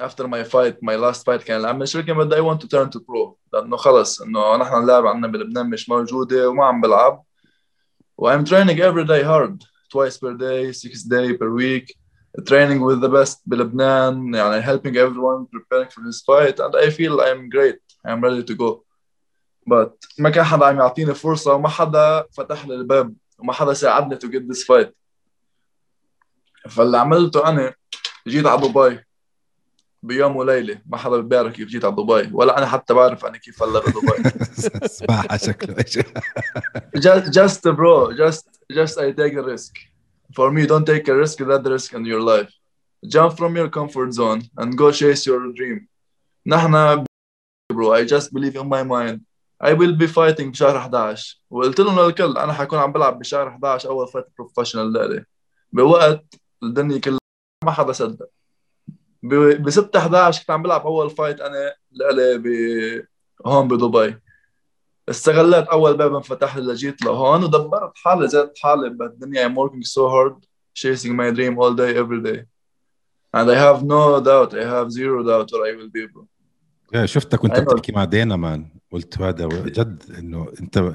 after 0.00 0.24
my 0.28 0.44
fight 0.44 0.76
my 0.82 0.96
last 0.96 1.24
fight 1.24 1.44
كان 1.44 1.60
العمل 1.60 1.88
شركه 1.88 2.12
بدي 2.12 2.36
I 2.36 2.40
want 2.40 2.60
to 2.60 2.68
turn 2.68 2.90
to 2.90 3.00
pro 3.00 3.34
لأنه 3.52 3.76
خلص 3.76 4.20
انه 4.22 4.56
نحن 4.56 4.74
اللعب 4.74 5.06
عندنا 5.06 5.32
بلبنان 5.32 5.70
مش 5.70 5.88
موجوده 5.88 6.48
وما 6.48 6.64
عم 6.64 6.80
بلعب 6.80 7.24
و 8.18 8.36
I'm 8.36 8.44
training 8.44 8.78
every 8.78 9.04
day 9.04 9.22
hard 9.22 9.64
twice 9.94 10.16
per 10.18 10.34
day 10.34 10.72
six 10.72 11.02
day 11.02 11.36
per 11.36 11.50
week 11.50 11.96
training 12.48 12.80
with 12.80 13.00
the 13.00 13.08
best 13.08 13.38
بلبنان 13.46 14.34
يعني 14.34 14.62
helping 14.62 14.94
everyone 14.96 15.46
preparing 15.46 15.90
for 15.90 16.02
his 16.02 16.22
fight 16.22 16.60
and 16.60 16.76
I 16.76 16.90
feel 16.90 17.20
I'm 17.20 17.48
great 17.48 17.80
I'm 18.06 18.20
ready 18.20 18.44
to 18.44 18.54
go 18.54 18.84
but 19.68 19.90
ما 20.18 20.30
كان 20.30 20.44
حدا 20.44 20.66
عم 20.66 20.78
يعطيني 20.78 21.14
فرصة 21.14 21.54
وما 21.54 21.68
حدا 21.68 22.26
فتح 22.32 22.66
لي 22.66 22.74
الباب 22.74 23.14
وما 23.38 23.52
حدا 23.52 23.72
ساعدني 23.72 24.16
to 24.16 24.28
get 24.28 24.42
this 24.52 24.64
fight 24.64 24.88
فاللي 26.70 26.98
عملته 26.98 27.48
أنا 27.48 27.74
جيت 28.28 28.46
على 28.46 28.68
دبي 28.68 29.04
بيوم 30.02 30.36
وليلة 30.36 30.80
ما 30.86 30.96
حدا 30.96 31.20
بيعرف 31.20 31.52
كيف 31.52 31.68
جيت 31.68 31.84
على 31.84 31.94
دبي 31.94 32.30
ولا 32.32 32.58
أنا 32.58 32.66
حتى 32.66 32.94
بعرف 32.94 33.24
أنا 33.24 33.38
كيف 33.38 33.62
هلا 33.62 33.80
بدبي 33.80 34.88
سباحة 34.88 35.36
شكله 35.36 35.74
just, 36.96 37.32
just 37.32 37.62
bro 37.62 38.12
just 38.12 38.44
just 38.72 38.98
I 38.98 39.12
take 39.12 39.34
a 39.34 39.42
risk 39.42 39.74
for 40.34 40.50
me, 40.50 40.66
don't 40.66 40.84
take 40.84 41.08
a 41.08 41.16
risk, 41.16 41.38
that 41.38 41.64
risk 41.64 41.94
in 41.94 42.04
your 42.04 42.20
life. 42.20 42.52
Jump 43.06 43.36
from 43.36 43.56
your 43.56 43.68
comfort 43.68 44.12
zone 44.12 44.42
and 44.56 44.76
go 44.76 44.90
chase 44.90 45.26
your 45.26 45.52
dream. 45.52 45.88
نحن 46.46 47.04
bro, 47.72 47.92
I 47.92 48.04
just 48.04 48.32
believe 48.32 48.56
in 48.56 48.68
my 48.68 48.82
mind. 48.82 49.24
I 49.64 49.72
will 49.74 49.96
be 49.96 50.06
fighting 50.06 50.50
بشهر 50.50 50.76
11 50.76 51.40
وقلت 51.50 51.80
لهم 51.80 52.00
للكل 52.00 52.38
أنا 52.38 52.52
حكون 52.52 52.78
عم 52.78 52.92
بلعب 52.92 53.18
بشهر 53.18 53.48
11 53.48 53.88
أول 53.88 54.08
fight 54.08 54.26
professional 54.38 54.92
لإلي 54.92 55.24
بوقت 55.72 56.34
الدنيا 56.62 56.98
كلها 56.98 57.18
ما 57.64 57.70
حدا 57.70 57.92
صدق. 57.92 58.28
ب 59.22 59.70
6 59.70 59.98
11 59.98 60.40
كنت 60.40 60.50
عم 60.50 60.62
بلعب 60.62 60.86
أول 60.86 61.10
فايت 61.10 61.40
أنا 61.40 61.74
لإلي 61.92 62.38
ب 62.38 62.46
هون 63.46 63.68
بدبي. 63.68 64.18
استغلت 65.08 65.68
أول 65.68 65.96
باب 65.96 66.14
انفتح 66.14 66.56
لي 66.56 66.72
لجيت 66.72 67.02
لهون 67.02 67.44
ودبرت 67.44 67.92
حالي 67.94 68.28
زادت 68.28 68.58
حالي 68.58 68.90
بالدنيا. 68.90 69.48
I'm 69.48 69.52
working 69.52 69.84
so 69.84 70.08
hard 70.08 70.46
chasing 70.74 71.16
my 71.16 71.30
dream 71.36 71.58
all 71.58 71.74
day 71.74 71.96
every 71.96 72.22
day. 72.22 72.44
And 73.36 73.50
I 73.50 73.56
have 73.66 73.82
no 73.82 74.20
doubt 74.20 74.54
I 74.54 74.64
have 74.74 74.90
zero 74.90 75.22
doubt 75.22 75.48
what 75.52 75.62
I 75.68 75.72
will 75.76 75.90
be 75.90 76.06
bro 76.06 76.26
شفتك 77.04 77.44
وأنت 77.44 77.60
بتحكي 77.60 77.92
مع 77.92 78.04
دينا 78.04 78.36
مان 78.36 78.77
قلت 78.90 79.20
هذا 79.20 79.48
جد 79.48 80.02
إنه 80.18 80.52
أنت 80.60 80.92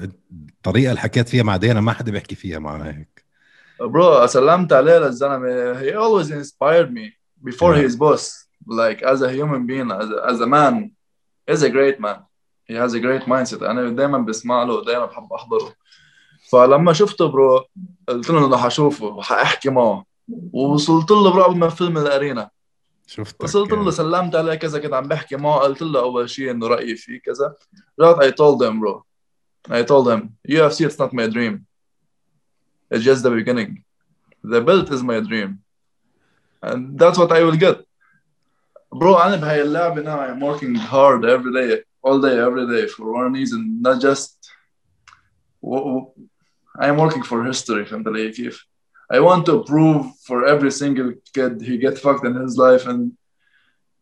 الطريقة 0.58 0.90
اللي 0.90 1.00
حكيت 1.00 1.28
فيها 1.28 1.42
مع 1.42 1.56
دينا 1.56 1.80
ما 1.80 1.92
حدا 1.92 2.12
بيحكي 2.12 2.34
فيها 2.34 2.58
مع 2.58 2.76
هيك. 2.76 3.24
bro 3.80 4.26
سلمت 4.26 4.72
عليه 4.72 4.98
للزلمة. 4.98 5.74
He 5.80 5.94
always 5.94 6.30
inspired 6.30 6.92
me 6.92 7.12
before 7.44 7.74
yeah. 7.74 7.82
his 7.82 7.96
boss. 7.96 8.46
Like 8.66 9.02
as 9.02 9.22
a 9.22 9.30
human 9.30 9.66
being 9.66 9.90
as 9.90 10.08
a, 10.10 10.18
as 10.32 10.40
a 10.40 10.46
man 10.46 10.90
he's 11.46 11.62
a 11.62 11.70
great 11.70 12.00
man. 12.00 12.18
He 12.68 12.74
has 12.74 12.94
a 12.94 13.00
great 13.00 13.26
mindset. 13.26 13.62
أنا 13.62 13.90
دائما 13.90 14.18
بسمع 14.18 14.62
له 14.62 14.84
دائما 14.84 15.06
بحب 15.06 15.32
أحضره. 15.32 15.74
فلما 16.50 16.92
شفته 16.92 17.26
bro 17.26 17.64
قلت 18.08 18.30
له 18.30 18.46
إنه 18.46 18.56
حشوفه 18.56 19.06
وحاحكي 19.06 19.70
معه. 19.70 20.04
ووصلت 20.52 21.10
له 21.10 21.30
bro 21.30 21.42
قبل 21.42 21.56
ما 21.56 21.68
يفل 21.68 21.86
من 21.86 21.98
ال 21.98 22.05
arena. 22.05 22.50
شفتك 23.07 23.43
وصلت 23.43 23.71
له 23.71 23.91
سلمت 23.91 24.35
عليه 24.35 24.55
كذا 24.55 24.79
كنت 24.79 24.93
عم 24.93 25.07
بحكي 25.07 25.35
معه 25.35 25.59
قلت 25.59 25.81
له 25.81 25.99
اول 25.99 26.29
شيء 26.29 26.51
انه 26.51 26.67
رايي 26.67 26.95
فيه 26.95 27.19
كذا 27.19 27.55
رجعت 27.99 28.33
I 28.33 28.35
told 28.35 28.61
him 28.61 28.79
bro 28.79 29.03
I 29.69 29.83
told 29.83 30.07
him 30.07 30.21
UFC 30.47 30.85
it's 30.87 30.99
not 30.99 31.13
my 31.13 31.27
dream 31.27 31.65
it's 32.93 33.03
just 33.03 33.23
the 33.23 33.29
beginning 33.29 33.83
the 34.43 34.61
belt 34.61 34.89
is 34.95 35.03
my 35.03 35.19
dream 35.19 35.49
and 36.63 36.99
that's 36.99 37.17
what 37.17 37.31
I 37.31 37.43
will 37.43 37.59
get 37.65 37.77
bro 38.95 39.21
انا 39.21 39.35
بهاي 39.35 39.61
اللعبه 39.61 40.03
now 40.03 40.19
I'm 40.19 40.39
working 40.39 40.75
hard 40.75 41.25
every 41.25 41.53
day 41.53 41.83
all 42.01 42.19
day, 42.19 42.39
every 42.39 42.65
day 42.67 42.87
for 42.87 43.11
one 43.11 43.33
reason, 43.33 43.81
not 43.81 44.01
just 44.01 44.51
I'm 45.63 46.97
working 46.97 47.23
for 47.23 47.43
history 47.43 47.85
from 47.85 48.03
the 48.03 48.11
كيف 48.11 48.67
I 49.10 49.20
want 49.20 49.46
to 49.46 49.62
prove 49.64 50.06
for 50.26 50.46
every 50.46 50.70
single 50.70 51.12
kid 51.32 51.60
he 51.60 51.78
get 51.78 51.98
fucked 51.98 52.24
in 52.26 52.34
his 52.34 52.56
life 52.56 52.86
and 52.86 53.12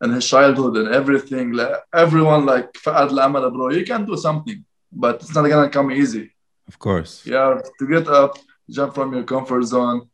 and 0.00 0.12
his 0.12 0.28
childhood 0.28 0.76
and 0.76 0.88
everything. 0.88 1.52
Like 1.52 1.76
everyone 1.94 2.44
like 2.44 2.68
bro, 2.84 3.70
you 3.70 3.84
can 3.84 4.04
do 4.04 4.16
something, 4.16 4.64
but 4.90 5.14
it's 5.22 5.34
not 5.34 5.48
gonna 5.48 5.70
come 5.70 5.90
easy. 5.90 6.34
Of 6.68 6.78
course. 6.78 7.24
Yeah, 7.24 7.60
to 7.78 7.86
get 7.86 8.08
up, 8.08 8.38
jump 8.68 8.94
from 8.94 9.12
your 9.14 9.24
comfort 9.24 9.62
zone, 9.64 10.08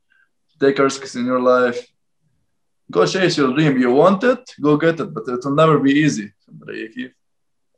take 0.60 0.78
risks 0.78 1.14
in 1.16 1.24
your 1.24 1.40
life. 1.40 1.80
Go 2.90 3.04
chase 3.06 3.36
your 3.36 3.52
dream. 3.54 3.78
You 3.78 3.92
want 3.92 4.24
it, 4.24 4.42
go 4.60 4.76
get 4.76 4.98
it, 5.00 5.12
but 5.12 5.24
it 5.28 5.44
will 5.44 5.54
never 5.54 5.78
be 5.78 5.92
easy. 5.92 6.32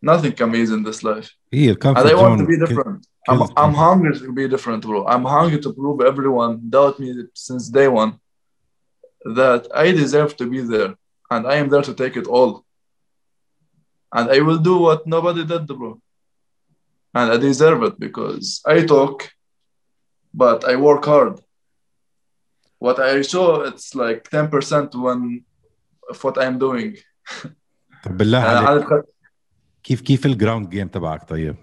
Nothing 0.02 0.32
comes 0.32 0.56
easy 0.56 0.74
in 0.74 0.82
this 0.82 1.02
life. 1.02 1.28
Yeah, 1.50 1.74
comfort 1.74 2.00
and 2.00 2.10
I 2.10 2.14
want 2.14 2.38
zone. 2.38 2.46
to 2.46 2.46
be 2.46 2.58
different. 2.64 3.06
I'm, 3.27 3.41
I'm 3.57 3.73
hungry 3.73 4.13
to 4.19 4.31
be 4.31 4.47
different, 4.47 4.83
bro. 4.83 5.05
I'm 5.07 5.25
hungry 5.25 5.59
to 5.65 5.73
prove 5.73 6.01
everyone 6.01 6.51
doubt 6.69 6.99
me 6.99 7.09
since 7.33 7.69
day 7.69 7.87
one 7.87 8.19
that 9.39 9.67
I 9.73 9.91
deserve 9.91 10.37
to 10.37 10.45
be 10.47 10.61
there 10.61 10.91
and 11.31 11.47
I 11.47 11.55
am 11.55 11.69
there 11.69 11.81
to 11.81 11.93
take 11.93 12.15
it 12.15 12.27
all. 12.27 12.63
And 14.13 14.29
I 14.29 14.39
will 14.39 14.59
do 14.59 14.77
what 14.77 15.07
nobody 15.07 15.43
did, 15.43 15.65
bro. 15.67 15.99
And 17.13 17.31
I 17.31 17.37
deserve 17.37 17.81
it 17.83 17.99
because 17.99 18.61
I 18.65 18.85
talk, 18.85 19.31
but 20.33 20.63
I 20.65 20.75
work 20.75 21.03
hard. 21.05 21.39
What 22.77 22.99
I 22.99 23.21
show, 23.23 23.61
it's 23.61 23.95
like 23.95 24.29
10% 24.29 24.93
when 24.95 25.43
of 26.09 26.23
what 26.23 26.37
I'm 26.37 26.59
doing. 26.59 26.97
طب 28.03 28.17
بالله 28.17 28.37
عليك 28.37 29.03
كيف 29.83 30.01
كيف 30.01 30.25
الجراوند 30.25 30.69
جيم 30.69 30.87
تبعك 30.87 31.29
طيب؟ 31.29 31.55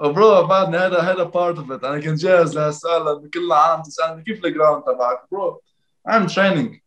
برو 0.00 0.46
بعدني 0.46 0.76
هذا 0.76 0.98
هذا 0.98 1.22
بارت 1.22 1.58
اوف 1.58 1.72
ات 1.72 1.84
انا 1.84 2.00
كنت 2.00 2.18
جاهز 2.18 2.58
لهالسؤال 2.58 3.04
لانه 3.04 3.30
كل 3.34 3.46
العالم 3.46 3.82
تسالني 3.82 4.22
كيف 4.22 4.44
الجراوند 4.44 4.82
تبعك 4.84 5.20
برو 5.30 5.62
I'm 6.08 6.26
training 6.28 6.80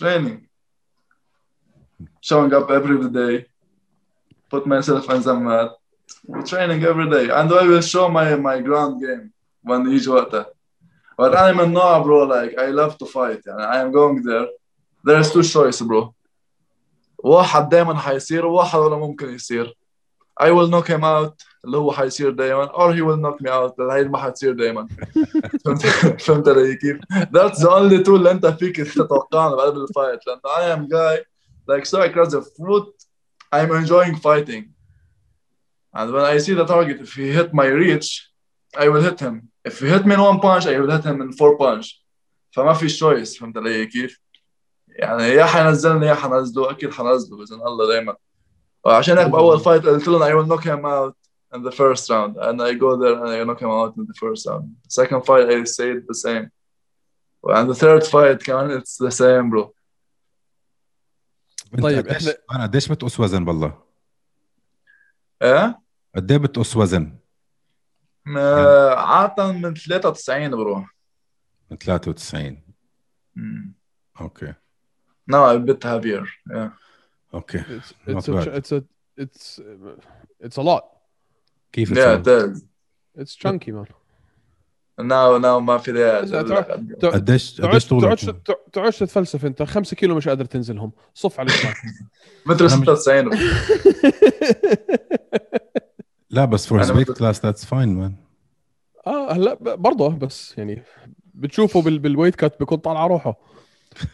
training 0.00 0.38
showing 2.28 2.52
up 2.52 2.70
every 2.70 2.98
day 3.20 3.46
put 4.50 4.66
myself 4.66 5.10
in 5.10 5.22
the 5.22 5.34
mat 5.34 5.70
training 6.50 6.82
every 6.90 7.08
day 7.10 7.26
and 7.38 7.48
I 7.52 7.62
will 7.70 7.84
show 7.92 8.08
my 8.08 8.36
my 8.36 8.60
ground 8.60 9.00
game 9.02 9.32
when 9.62 9.86
يجي 9.86 10.10
وقتها 10.10 10.46
but 11.18 11.34
I'm 11.34 11.60
a 11.60 11.66
no 11.66 12.02
bro 12.04 12.24
like 12.24 12.58
I 12.58 12.68
love 12.70 12.98
to 12.98 13.06
fight 13.06 13.46
يعني 13.46 13.66
I 13.66 13.80
am 13.80 13.92
going 13.92 14.22
there 14.22 14.48
there's 15.04 15.32
two 15.32 15.42
choice 15.42 15.82
bro 15.82 16.14
واحد 17.18 17.68
دائما 17.68 17.94
حيصير 17.94 18.46
وواحد 18.46 18.78
ولا 18.78 18.96
ممكن 18.96 19.34
يصير 19.34 19.76
I 20.40 20.50
will 20.50 20.68
knock 20.68 20.86
him 20.86 21.04
out 21.04 21.46
اللي 21.64 21.76
هو 21.76 21.92
حيصير 21.92 22.30
دائما 22.30 22.66
or 22.66 22.94
he 22.94 23.02
will 23.02 23.20
knock 23.20 23.40
me 23.42 23.50
out 23.50 23.80
هي 23.80 24.04
ما 24.04 24.18
حتصير 24.18 24.52
دائما 24.52 24.88
فهمت 26.18 26.48
علي 26.48 26.76
كيف؟ 26.76 26.96
That's 27.12 27.58
the 27.58 27.68
only 27.70 28.04
tool 28.04 28.08
اللي 28.08 28.30
انت 28.30 28.46
فيك 28.46 28.76
تتوقعها 28.76 29.56
بقلب 29.56 29.76
الفايت 29.76 30.20
لانه 30.26 30.40
I 30.44 30.78
am 30.78 30.88
guy 30.88 31.24
like 31.72 31.84
so 31.86 32.00
across 32.00 32.32
the 32.32 32.42
foot 32.42 32.92
I'm 33.52 33.72
enjoying 33.72 34.16
fighting 34.16 34.64
and 35.96 36.12
when 36.12 36.24
I 36.24 36.38
see 36.38 36.54
the 36.54 36.66
target 36.66 37.00
if 37.00 37.14
he 37.14 37.32
hit 37.38 37.52
my 37.52 37.66
reach 37.66 38.08
I 38.76 38.88
will 38.88 39.02
hit 39.08 39.20
him 39.20 39.36
if 39.68 39.80
he 39.80 39.88
hit 39.94 40.06
me 40.06 40.14
in 40.14 40.20
one 40.30 40.40
punch 40.40 40.64
I 40.66 40.78
will 40.80 40.90
hit 40.96 41.04
him 41.10 41.20
in 41.24 41.32
four 41.32 41.52
punch 41.58 41.86
فما 42.50 42.72
في 42.72 42.88
choice 42.88 43.38
فهمت 43.38 43.56
علي 43.56 43.86
كيف؟ 43.86 44.20
يعني 44.88 45.22
يا 45.22 45.44
حينزلني 45.44 46.06
يا 46.06 46.14
حنزله 46.14 46.70
اكيد 46.70 46.92
حنزله 46.92 47.36
باذن 47.36 47.56
الله 47.56 47.88
دائما 47.88 48.16
وعشان 48.85 49.17
هيك 49.17 49.27
باول 49.27 49.59
fight 49.59 49.85
قلت 49.85 50.07
لهم 50.07 50.21
I 50.23 50.31
will 50.33 50.49
knock 50.49 50.63
him 50.63 50.85
out 50.85 51.15
in 51.57 51.61
the 51.63 51.71
first 51.71 52.09
round, 52.09 52.35
and 52.37 52.61
I 52.61 52.73
go 52.73 52.95
there 53.01 53.15
and 53.23 53.29
I 53.29 53.43
knock 53.43 53.59
him 53.61 53.69
out 53.69 53.93
in 53.97 54.05
the 54.05 54.13
first 54.23 54.45
round. 54.49 54.65
Second 54.89 55.21
fight, 55.25 55.47
I 55.49 55.63
stayed 55.63 56.01
the 56.07 56.15
same. 56.25 56.45
And 57.47 57.69
the 57.69 57.75
third 57.75 58.03
fight, 58.07 58.43
كمان 58.43 58.81
it's 58.81 58.97
the 58.97 59.11
same, 59.11 59.49
bro. 59.49 59.71
طيب، 61.81 62.07
إحنا- 62.09 62.33
أنا 62.55 62.63
قديش 62.63 62.87
بتقص 62.87 63.19
وزن 63.19 63.45
بالله؟ 63.45 63.83
إيه؟ 65.41 65.79
قد 66.15 66.31
إيه 66.31 66.37
بتقص 66.37 66.75
وزن؟ 66.77 67.17
عادة 68.97 69.51
من 69.51 69.73
93 69.73 70.49
برو. 70.51 70.85
من 71.71 71.77
93 71.77 72.61
Mm. 73.37 73.41
أوكي 74.21 74.53
No, 75.31 75.35
a 75.35 75.59
bit 75.59 75.83
heavier. 75.83 76.25
Yeah. 76.49 76.69
أوكي 77.35 77.59
It's 77.59 78.11
Not 78.11 78.15
it's 78.17 78.27
a, 78.27 78.31
bad. 78.31 78.47
it's 78.47 78.71
a 78.71 78.83
it's 79.21 79.61
it's 80.47 80.57
a 80.57 80.63
lot. 80.63 80.83
كيف 81.71 81.93
Yeah, 81.93 82.19
it 82.21 82.27
is. 82.27 82.63
It's 83.21 83.35
chunky 83.35 83.71
man. 83.71 83.87
Now, 85.01 85.37
now 85.41 85.59
ما 85.59 85.77
في 85.77 85.91
قديش 87.03 87.61
قديش 87.61 87.87
طولك؟ 87.87 88.19
تقعدش 88.73 88.99
تتفلسف 88.99 89.45
انت 89.45 89.63
5 89.63 89.95
كيلو 89.95 90.15
مش 90.15 90.27
قادر 90.27 90.45
تنزلهم 90.45 90.91
صف 91.13 91.39
على. 91.39 91.49
متر 92.45 92.65
أنا 92.65 92.75
مش- 92.75 92.87
96 92.99 93.29
لا 96.29 96.45
بس 96.45 96.67
فور 96.67 96.79
مثل- 96.79 97.13
كلاس 97.13 97.45
ذاتس 97.45 97.65
فاين 97.65 97.89
مان 97.89 98.15
آه 99.07 99.31
هلا 99.33 99.53
برضه 99.75 100.09
بس 100.09 100.57
يعني 100.57 100.83
بتشوفه 101.33 101.81
بال 101.81 101.99
بالويت 101.99 102.35
كات 102.35 102.59
بيكون 102.59 102.77
طالع 102.77 103.07
روحه 103.07 103.37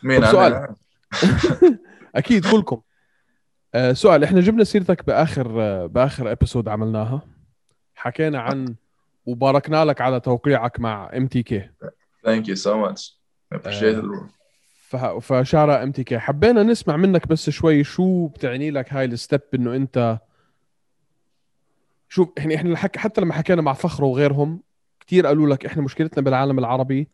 مين 0.03 0.25
سؤال. 0.31 0.53
أنا؟ 0.53 0.75
أكيد 2.15 2.45
كلكم 2.51 2.81
آه 3.75 3.93
سؤال 3.93 4.23
إحنا 4.23 4.41
جبنا 4.41 4.63
سيرتك 4.63 5.05
بآخر 5.07 5.61
آه 5.61 5.85
بآخر 5.85 6.31
episode 6.31 6.67
عملناها 6.67 7.21
حكينا 7.95 8.39
عن 8.39 8.75
وباركنا 9.25 9.85
لك 9.85 10.01
على 10.01 10.19
توقيعك 10.19 10.79
مع 10.79 11.09
MTK 11.17 11.69
Thank 12.27 12.45
you 12.47 12.55
so 12.55 12.73
much. 12.85 13.01
I 13.53 13.55
appreciate 13.57 13.97
it. 13.97 14.03
bro. 14.05 15.21
فشارع 15.21 15.83
MTK 15.83 16.19
حبينا 16.19 16.63
نسمع 16.63 16.97
منك 16.97 17.27
بس 17.27 17.49
شوي 17.49 17.83
شو 17.83 18.27
بتعني 18.27 18.71
لك 18.71 18.93
هاي 18.93 19.17
ال 19.17 19.22
step 19.22 19.39
إنه 19.53 19.75
أنت 19.75 20.19
شوف 22.09 22.29
يعني 22.37 22.55
إحنا 22.55 22.69
الحك... 22.71 22.97
حتى 22.97 23.21
لما 23.21 23.33
حكينا 23.33 23.61
مع 23.61 23.73
فخر 23.73 24.03
وغيرهم 24.03 24.61
كثير 24.99 25.27
قالوا 25.27 25.47
لك 25.49 25.65
إحنا 25.65 25.81
مشكلتنا 25.83 26.23
بالعالم 26.23 26.59
العربي 26.59 27.07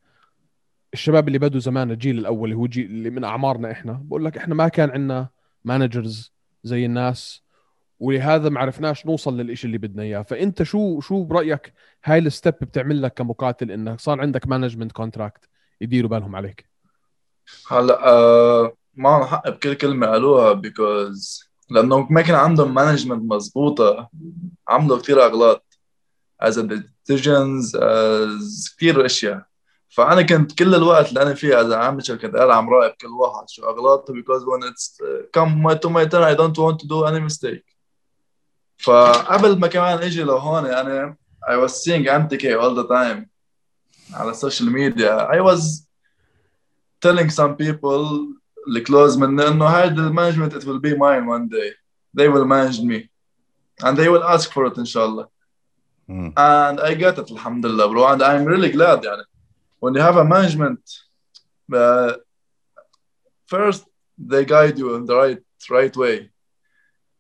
الشباب 0.94 1.28
اللي 1.28 1.40
بدوا 1.40 1.60
زمان 1.60 1.92
الجيل 1.92 2.18
الأول 2.20 2.50
اللي 2.52 2.62
هو 2.62 2.68
جيل 2.68 2.86
اللي 2.86 3.10
من 3.10 3.24
أعمارنا 3.24 3.72
إحنا 3.72 4.02
بقول 4.04 4.26
لك 4.26 4.38
إحنا 4.38 4.56
ما 4.56 4.68
كان 4.68 4.90
عندنا 4.90 5.28
managers 5.66 6.34
زي 6.68 6.86
الناس 6.86 7.44
ولهذا 8.00 8.50
ما 8.50 8.60
عرفناش 8.60 9.06
نوصل 9.06 9.38
للإشي 9.38 9.68
اللي 9.68 9.78
بدنا 9.78 10.04
إياه. 10.04 10.22
فأنت 10.22 10.64
شو 10.64 11.00
شو 11.00 11.24
برأيك 11.24 11.74
هاي 12.04 12.30
ال 12.30 12.33
step 12.33 12.48
بتعمل 12.62 13.02
لك 13.02 13.14
كمقاتل 13.14 13.72
انك 13.72 14.00
صار 14.00 14.22
عندك 14.22 14.48
management 14.48 14.92
contract 14.92 15.50
يديروا 15.82 16.10
بالهم 16.10 16.36
عليك؟ 16.36 16.70
هلا 17.72 18.08
آه 18.08 18.74
معهم 18.96 19.24
حق 19.24 19.50
بكل 19.50 19.74
كلمة 19.74 20.08
قالوها 20.08 20.62
because 20.62 21.48
لأنه 21.70 22.08
ما 22.10 22.22
كان 22.22 22.36
عندهم 22.36 22.74
management 22.74 23.32
مضبوطة 23.32 24.10
عملوا 24.68 24.98
كثير 24.98 25.26
أغلاط 25.26 25.80
as 26.44 26.54
a 26.54 26.62
decisions 26.64 27.76
as 27.76 28.76
كثير 28.78 29.06
أشياء. 29.06 29.46
فأنا 29.90 30.22
كنت 30.22 30.60
كل 30.60 30.76
الوقت 30.76 31.10
اللي 31.10 31.22
أنا 31.22 31.34
فيه 31.34 31.56
a 31.56 31.92
amateur 31.92 32.12
كنت 32.12 32.36
قاعد 32.36 32.50
عم 32.50 32.70
راقب 32.70 32.94
كل 33.02 33.08
واحد 33.08 33.50
شو 33.50 33.70
أغلاطه 33.70 34.14
because 34.14 34.44
when 34.44 34.64
it's 34.64 35.00
uh, 35.02 35.24
come 35.34 35.80
to 35.82 35.90
my 35.90 36.06
turn 36.06 36.24
I 36.24 36.36
don't 36.36 36.58
want 36.58 36.80
to 36.80 36.88
do 36.88 37.06
any 37.06 37.20
mistake 37.20 37.76
فقبل 38.78 39.60
ما 39.60 39.68
كمان 39.68 39.98
أجي 39.98 40.24
لهون 40.24 40.66
أنا 40.66 41.16
I 41.48 41.56
was 41.56 41.84
seeing 41.84 42.06
MTK 42.06 42.62
all 42.62 42.76
the 42.76 42.88
time 42.88 43.28
على 44.14 44.32
ال 44.32 44.38
social 44.38 44.72
media 44.72 45.28
I 45.32 45.42
was 45.42 45.88
telling 47.02 47.30
some 47.30 47.56
people 47.56 48.36
اللي 48.68 48.84
close 48.86 49.18
مني 49.18 49.48
انه 49.48 49.66
هذا 49.66 50.02
ال 50.02 50.07
management 50.07 50.54
it 50.54 50.66
will 50.66 50.80
be 50.80 50.94
mine 50.98 51.26
one 51.26 51.48
day 51.48 51.74
they 52.20 52.28
will 52.28 52.46
manage 52.46 52.82
me 52.82 53.10
and 53.84 53.98
they 53.98 54.10
will 54.10 54.24
ask 54.24 54.52
for 54.52 54.66
it 54.72 54.78
ان 54.80 54.86
شاء 54.86 55.06
الله 55.06 55.28
and 56.10 56.80
I 56.80 56.94
get 56.94 57.18
it 57.20 57.32
الحمد 57.32 57.66
لله 57.66 57.88
bro 57.88 58.14
and 58.14 58.22
I'm 58.22 58.46
really 58.46 58.72
glad 58.72 59.06
يعني 59.06 59.24
when 59.81 59.95
you 59.95 60.01
have 60.01 60.17
a 60.17 60.25
management 60.25 60.81
uh, 61.73 62.15
first 63.47 63.85
they 64.19 64.45
guide 64.45 64.79
you 64.79 64.95
in 64.95 65.05
the 65.07 65.17
right 65.17 65.43
right 65.71 65.97
way 65.97 66.31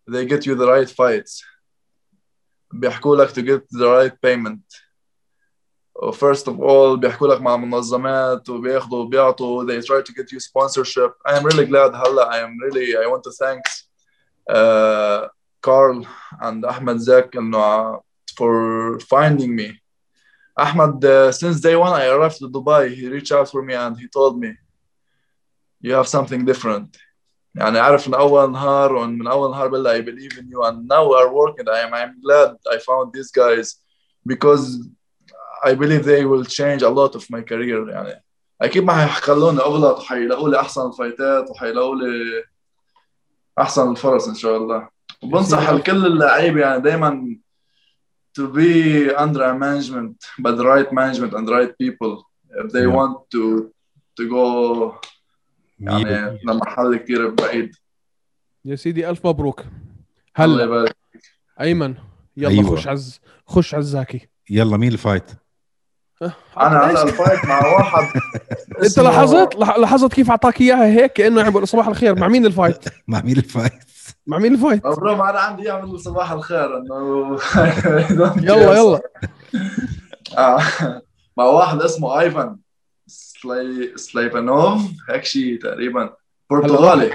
they 0.08 0.24
get 0.26 0.46
you 0.46 0.54
the 0.54 0.68
right 0.74 0.90
fights 0.90 1.44
بيحكوا 2.72 3.16
لك 3.16 3.28
to 3.32 3.42
get 3.42 3.62
the 3.70 3.86
right 3.86 4.20
payment 4.20 4.62
first 6.12 6.48
of 6.48 6.60
all 6.60 6.96
بيحكوا 6.96 7.28
لك 7.28 7.40
مع 7.40 7.56
منظمات 7.56 8.48
وبياخذوا 8.48 8.98
وبيعطوا 8.98 9.64
they 9.64 9.80
try 9.86 10.02
to 10.02 10.12
get 10.12 10.32
you 10.32 10.40
sponsorship 10.40 11.12
I 11.26 11.36
am 11.38 11.44
really 11.44 11.66
glad 11.66 11.94
هلا 11.94 12.30
I 12.30 12.38
am 12.38 12.58
really 12.58 12.96
I 12.96 13.06
want 13.06 13.22
to 13.24 13.32
thank 13.32 13.62
uh, 14.50 15.28
Carl 15.60 16.06
and 16.40 16.64
Ahmed 16.64 17.00
Zek 17.00 17.36
إنه 17.36 18.00
for 18.36 18.98
finding 19.00 19.54
me 19.54 19.82
Ahmed 20.57 21.05
uh, 21.05 21.31
since 21.31 21.61
day 21.61 21.75
one 21.75 21.93
I 21.93 22.07
arrived 22.07 22.39
to 22.39 22.49
Dubai 22.49 22.83
he 22.93 23.07
reached 23.07 23.31
out 23.31 23.47
for 23.49 23.61
me 23.61 23.73
and 23.73 23.93
he 24.01 24.07
told 24.07 24.39
me 24.39 24.49
you 25.81 25.93
have 25.93 26.07
something 26.07 26.45
different 26.45 26.97
يعني 27.55 27.79
عارف 27.79 28.07
من 28.07 28.13
أول 28.13 28.51
نهار 28.51 28.95
ومن 28.95 29.27
أول 29.27 29.51
نهار 29.51 29.67
بالله 29.67 29.93
I 29.97 30.01
believe 30.01 30.37
in 30.37 30.47
you 30.49 30.63
and 30.63 30.87
now 30.87 31.09
we 31.09 31.15
are 31.15 31.33
working 31.33 31.67
I 31.69 31.79
am 31.79 31.93
I'm 31.93 32.21
glad 32.21 32.55
I 32.71 32.77
found 32.77 33.13
these 33.13 33.31
guys 33.31 33.75
because 34.25 34.87
I 35.63 35.73
believe 35.73 36.05
they 36.05 36.25
will 36.25 36.45
change 36.45 36.81
a 36.81 36.89
lot 36.89 37.15
of 37.15 37.29
my 37.29 37.41
career 37.41 37.89
يعني 37.89 38.23
أكيد 38.61 38.83
ما 38.83 38.93
حيخلوني 39.05 39.59
اغلط 39.59 39.97
وحيلاقوا 39.97 40.49
لي 40.49 40.59
احسن 40.59 40.87
الفايتات 40.87 41.49
وحيلاقوا 41.49 41.95
لي 41.95 42.43
احسن 43.59 43.91
الفرص 43.91 44.27
ان 44.27 44.35
شاء 44.35 44.57
الله 44.57 44.89
وبنصح 45.23 45.69
لكل 45.69 46.05
اللعيبه 46.05 46.61
يعني 46.61 46.81
دائما 46.81 47.37
to 48.37 48.43
be 48.59 48.71
under 49.23 49.41
a 49.51 49.53
management 49.65 50.15
by 50.45 50.51
the 50.59 50.65
right 50.73 50.89
management 50.99 51.31
and 51.37 51.43
the 51.47 51.53
right 51.59 51.73
people. 51.83 52.13
If 52.63 52.67
they 52.75 52.85
Yeah. 52.87 52.97
want 52.99 53.15
to 53.33 53.43
to 54.17 54.23
go 54.35 54.43
يعني 55.79 56.39
لمحل 56.45 56.95
كثير 56.97 57.29
بعيد. 57.29 57.71
يا 58.65 58.75
سيدي 58.75 59.09
ألف 59.09 59.27
مبروك. 59.27 59.59
الله 60.39 60.55
هلا 60.55 60.63
يبارك. 60.63 60.95
أيمن 61.61 61.95
يلا 62.37 62.49
أيوة. 62.49 62.75
خش 62.75 62.87
عز 62.87 63.19
خش 63.47 63.75
عزاكي. 63.75 64.27
يلا 64.49 64.77
مين 64.77 64.91
ال 64.91 64.97
fight؟ 64.97 65.31
أنا 66.57 66.85
هلا 66.91 67.03
ال 67.03 67.10
fight 67.10 67.45
مع 67.45 67.65
واحد 67.67 68.21
أنت 68.83 68.99
لاحظت؟ 68.99 69.55
لاحظت 69.55 70.13
كيف 70.13 70.29
أعطاك 70.29 70.61
إياها 70.61 70.85
هيك؟ 70.85 71.13
كأنه 71.13 71.41
عم 71.43 71.49
بيقول 71.49 71.67
صباح 71.67 71.87
الخير 71.87 72.19
مع 72.19 72.27
مين 72.27 72.45
ال 72.45 72.51
fight؟ 72.51 72.85
مع 73.07 73.21
مين 73.21 73.37
ال 73.37 73.44
fight؟ 73.44 73.83
مع 74.27 74.37
مين 74.37 74.53
ال 74.53 74.58
fight 74.58 74.83
bro 74.83 75.15
ما 75.15 75.29
أنا 75.29 75.39
عندي 75.39 75.61
إياه 75.71 75.81
مثل 75.81 75.99
صباح 75.99 76.31
الخير 76.31 76.77
إنه 76.77 77.37
يلا 78.49 78.77
يلا. 78.77 79.01
آه. 80.37 80.61
مع 81.37 81.43
واحد 81.43 81.81
اسمه 81.81 82.19
آيفان 82.19 82.57
سلاي 83.07 83.93
سلايفانوف 83.95 84.81
هيك 85.09 85.23
شيء 85.25 85.59
تقريبا. 85.61 86.13
برتغالي. 86.49 87.11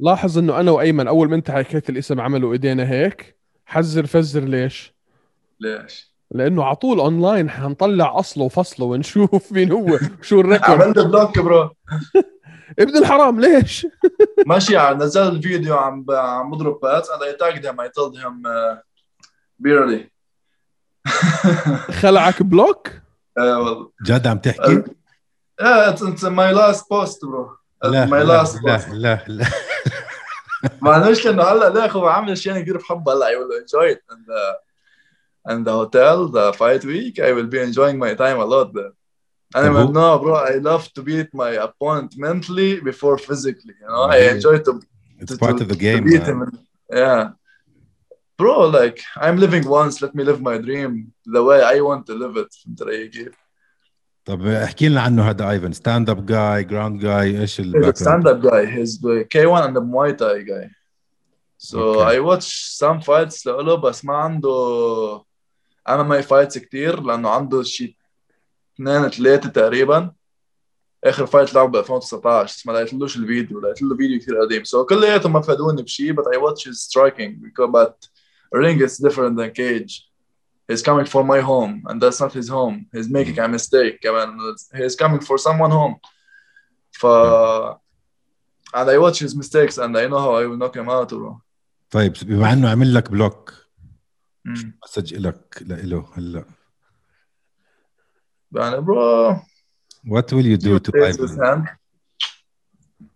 لاحظ 0.00 0.38
إنه 0.38 0.60
أنا 0.60 0.70
وأيمن 0.70 1.08
أول 1.08 1.28
ما 1.30 1.36
انت 1.36 1.50
حكيت 1.50 1.90
الاسم 1.90 2.20
عملوا 2.20 2.52
إيدينا 2.52 2.90
هيك 2.90 3.36
حذر 3.66 4.06
فزر 4.06 4.40
ليش؟ 4.40 4.94
ليش؟ 5.60 6.12
لأنه 6.30 6.64
على 6.64 6.76
طول 6.76 7.00
اونلاين 7.00 7.50
حنطلع 7.50 8.18
أصله 8.18 8.44
وفصله 8.44 8.86
ونشوف 8.86 9.52
مين 9.52 9.72
هو 9.72 9.98
شو 10.22 10.40
ال 10.40 10.46
record 10.46 10.82
عملت 10.82 10.98
block 10.98 11.38
bro. 11.38 11.70
ابن 12.78 12.96
الحرام 12.96 13.40
ليش 13.40 13.86
ماشي 14.46 14.72
يعني 14.72 14.96
نزل 15.04 15.28
الفيديو 15.28 15.76
عم 15.76 16.06
عم 16.10 16.50
بضرب 16.50 16.80
pads 16.80 17.08
and 17.10 17.22
I 17.22 17.32
tagged 17.42 17.64
him 17.64 17.80
I 17.80 17.88
told 17.88 18.16
him 18.18 18.46
uh, 18.46 18.76
barely 19.66 20.12
خلعك 22.00 22.42
block 22.42 22.88
آه 23.38 23.58
والله 23.58 23.90
جد 24.02 24.26
عم 24.26 24.38
تحكي؟ 24.38 24.82
yeah 25.60 25.92
it's, 25.92 26.02
it's 26.02 26.22
my 26.22 26.52
last 26.52 26.82
post 26.88 27.18
bro 27.20 27.58
لا 27.84 28.06
my 28.06 28.12
لا 28.12 28.44
last 28.44 28.56
post 28.56 28.62
لا 28.62 28.92
لا 28.92 29.24
لا 29.28 29.46
ما 30.82 31.06
المشكلة 31.06 31.32
انه 31.32 31.42
هلا 31.42 31.68
لا 31.68 31.92
هو 31.92 32.06
عامل 32.06 32.32
اشياء 32.32 32.60
كثير 32.60 32.76
بحبها 32.78 33.14
هلا 33.14 33.26
I 33.26 33.34
will 33.34 33.62
enjoy 33.62 33.94
it 33.94 34.00
in 34.14 34.20
the 34.26 34.72
in 35.52 35.64
the 35.64 35.72
hotel 35.72 36.28
the 36.28 36.52
fight 36.52 36.84
week 36.84 37.18
I 37.18 37.32
will 37.32 37.48
be 37.54 37.58
enjoying 37.58 37.98
my 37.98 38.14
time 38.14 38.38
a 38.38 38.44
lot 38.44 38.72
there 38.74 38.92
and 39.55 39.63
طب 39.65 39.73
I'm 39.73 39.77
هو- 39.77 39.93
no 39.93 40.23
bro 40.23 40.35
I 40.35 40.55
love 40.69 40.83
to 40.97 41.01
beat 41.09 41.29
my 41.33 41.51
opponent 41.67 42.09
mentally 42.17 42.71
before 42.89 43.17
physically 43.17 43.75
you 43.81 43.87
know 43.91 44.03
I 44.13 44.17
Yeah. 44.17 44.33
enjoy 44.35 44.57
to, 44.67 44.71
It's 45.21 45.31
to, 45.33 45.37
part 45.43 45.57
to, 45.57 45.63
of 45.63 45.67
the 45.71 45.75
to 45.79 45.85
game 45.87 46.03
beat 46.09 46.25
man. 46.27 46.29
him 46.31 46.39
yeah 47.01 47.23
bro 48.39 48.55
like 48.79 48.99
I'm 49.25 49.37
living 49.45 49.65
once 49.81 49.93
let 50.03 50.13
me 50.17 50.23
live 50.29 50.39
my 50.51 50.57
dream 50.67 50.91
the 51.35 51.43
way 51.49 51.59
I 51.75 51.77
want 51.89 52.03
to 52.09 52.13
live 52.23 52.35
it 52.43 52.51
فهمت 52.65 52.81
علي 52.81 53.07
كيف؟ 53.07 53.33
طب 54.25 54.47
احكي 54.47 54.89
لنا 54.89 55.01
عنه 55.01 55.29
هذا 55.29 55.49
ايفن 55.49 55.71
ستاند 55.73 56.09
اب 56.09 56.25
جاي 56.25 56.63
جراوند 56.63 56.99
جاي 57.01 57.41
ايش 57.41 57.55
He's 57.61 57.63
a 57.63 57.67
الباك 57.67 57.97
stand-up 57.97 58.41
guy. 58.41 58.65
He's 58.75 58.99
the 59.01 59.25
K1 59.35 59.61
and 59.67 59.75
the 59.77 59.81
Muay 59.81 60.11
Thai 60.17 60.41
guy. 60.51 60.65
So 61.57 61.77
Okay. 61.79 62.15
I 62.15 62.19
watch 62.19 62.47
some 62.81 62.99
fights 63.01 63.45
له 63.47 63.75
بس 63.75 64.05
ما 64.05 64.15
عنده 64.17 65.23
عمل 65.87 66.03
معي 66.07 66.23
فايتس 66.23 66.57
كتير 66.57 67.01
لانه 67.01 67.29
عنده 67.29 67.63
شيء 67.63 67.95
اثنين 68.74 69.08
ثلاثة 69.08 69.48
تقريبا. 69.48 70.12
آخر 71.04 71.26
fight 71.26 71.54
لعب 71.54 71.70
ب 71.70 71.76
2019 71.76 72.44
بس 72.44 72.66
ما 72.66 72.72
لقيتلوش 72.72 73.16
الفيديو 73.16 73.60
لقيتله 73.60 73.96
فيديو 73.96 74.20
كثير 74.20 74.40
قديم. 74.40 74.64
so 74.64 74.82
so, 74.82 74.86
كلياتهم 74.86 75.32
ما 75.32 75.40
فادوني 75.40 75.82
بشيء 75.82 76.12
بس 76.12 76.24
I 76.32 76.36
watch 76.36 76.68
his 76.68 76.76
striking 76.76 77.52
بس 77.74 78.10
ring 78.54 78.82
is 78.82 79.02
different 79.02 79.38
than 79.38 79.48
cage 79.48 80.00
he's 80.70 80.82
coming 80.82 81.06
for 81.06 81.22
my 81.22 81.42
home 81.42 81.82
and 81.90 82.04
that's 82.04 82.22
not 82.22 82.36
his 82.36 82.50
home 82.50 82.86
he's 82.94 83.12
making 83.12 83.40
a 83.40 83.46
mistake 83.46 83.98
كمان. 84.02 84.36
he's 84.74 84.96
coming 84.96 85.22
for 85.22 85.36
someone 85.36 85.72
home 85.72 85.96
ف 86.90 87.06
and 88.76 88.88
I 88.88 88.96
watch 88.96 89.22
his 89.22 89.36
mistakes 89.36 89.78
and 89.78 89.96
I 89.96 90.08
know 90.08 90.16
how 90.16 90.38
I 90.38 90.46
knock 90.46 90.78
him 90.78 90.90
out 90.90 91.14
طيب 91.90 92.12
بما 92.22 92.52
إنه 92.52 92.70
عمل 92.70 92.94
لك 92.94 93.10
block 93.10 93.54
message 94.84 95.14
لك 95.14 95.62
لإله 95.66 96.08
هلأ؟ 96.14 96.44
يعني 98.51 98.81
bro 98.81 99.35
what 100.05 100.31
will 100.31 100.45
you 100.45 100.57
do 100.57 100.79
to 100.79 100.91
raise 100.93 101.17
his 101.17 101.31
Ivan 101.31 101.45
hand 101.45 101.67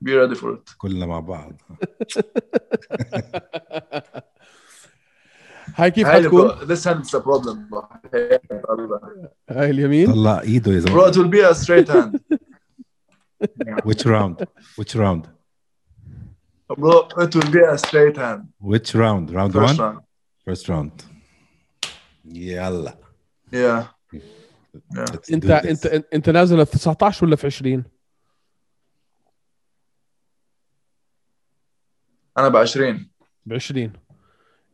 be 0.04 0.16
ready 0.16 0.36
for 0.36 0.54
it 0.54 0.76
كلنا 0.78 1.06
مع 1.06 1.20
بعض 1.20 1.62
هاي 5.76 5.92
كيف 5.92 6.08
هاي 6.08 6.24
حتكون؟ 6.24 6.50
bro, 6.50 6.66
this 6.66 6.84
hand 6.84 7.06
is 7.06 7.14
a 7.14 7.22
problem 7.22 7.70
bro. 7.70 7.84
هاي 9.50 9.70
اليمين 9.70 10.14
طلع 10.14 10.42
ايده 10.42 10.72
يا 10.72 10.80
bro 10.80 10.84
زلمه 10.84 11.12
it 11.12 11.16
will 11.16 11.32
be 11.32 11.42
a 11.52 11.56
straight 11.56 11.90
hand 11.90 12.20
which 13.86 14.06
round 14.06 14.46
which 14.78 14.96
round 14.96 15.24
bro 16.78 17.08
it 17.18 17.36
will 17.36 17.52
be 17.52 17.64
a 17.74 17.78
straight 17.78 18.18
hand 18.18 18.42
which 18.60 18.96
round 18.96 19.32
round 19.32 19.54
first 19.54 19.80
one 19.80 19.80
round 19.80 20.02
first 20.46 20.70
round 20.70 21.06
يلا 22.26 22.98
yeah 23.54 23.84
Let's 24.14 24.45
انت. 25.33 25.51
انت 25.53 25.87
انت 26.15 26.31
نازل 26.31 26.67
في 26.67 26.79
19 26.79 27.27
ولا 27.27 27.37
في 27.37 27.47
20 27.47 27.85
أنا 32.39 32.49
ب 32.49 32.57
20 32.57 33.09
ب 33.47 33.53
20 33.53 33.93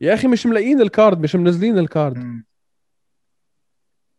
يا 0.01 0.13
أخي 0.13 0.27
مش 0.27 0.45
ملاقيين 0.45 0.81
الكارد 0.81 1.19
مش 1.19 1.35
منزلين 1.35 1.77
الكارد. 1.77 2.43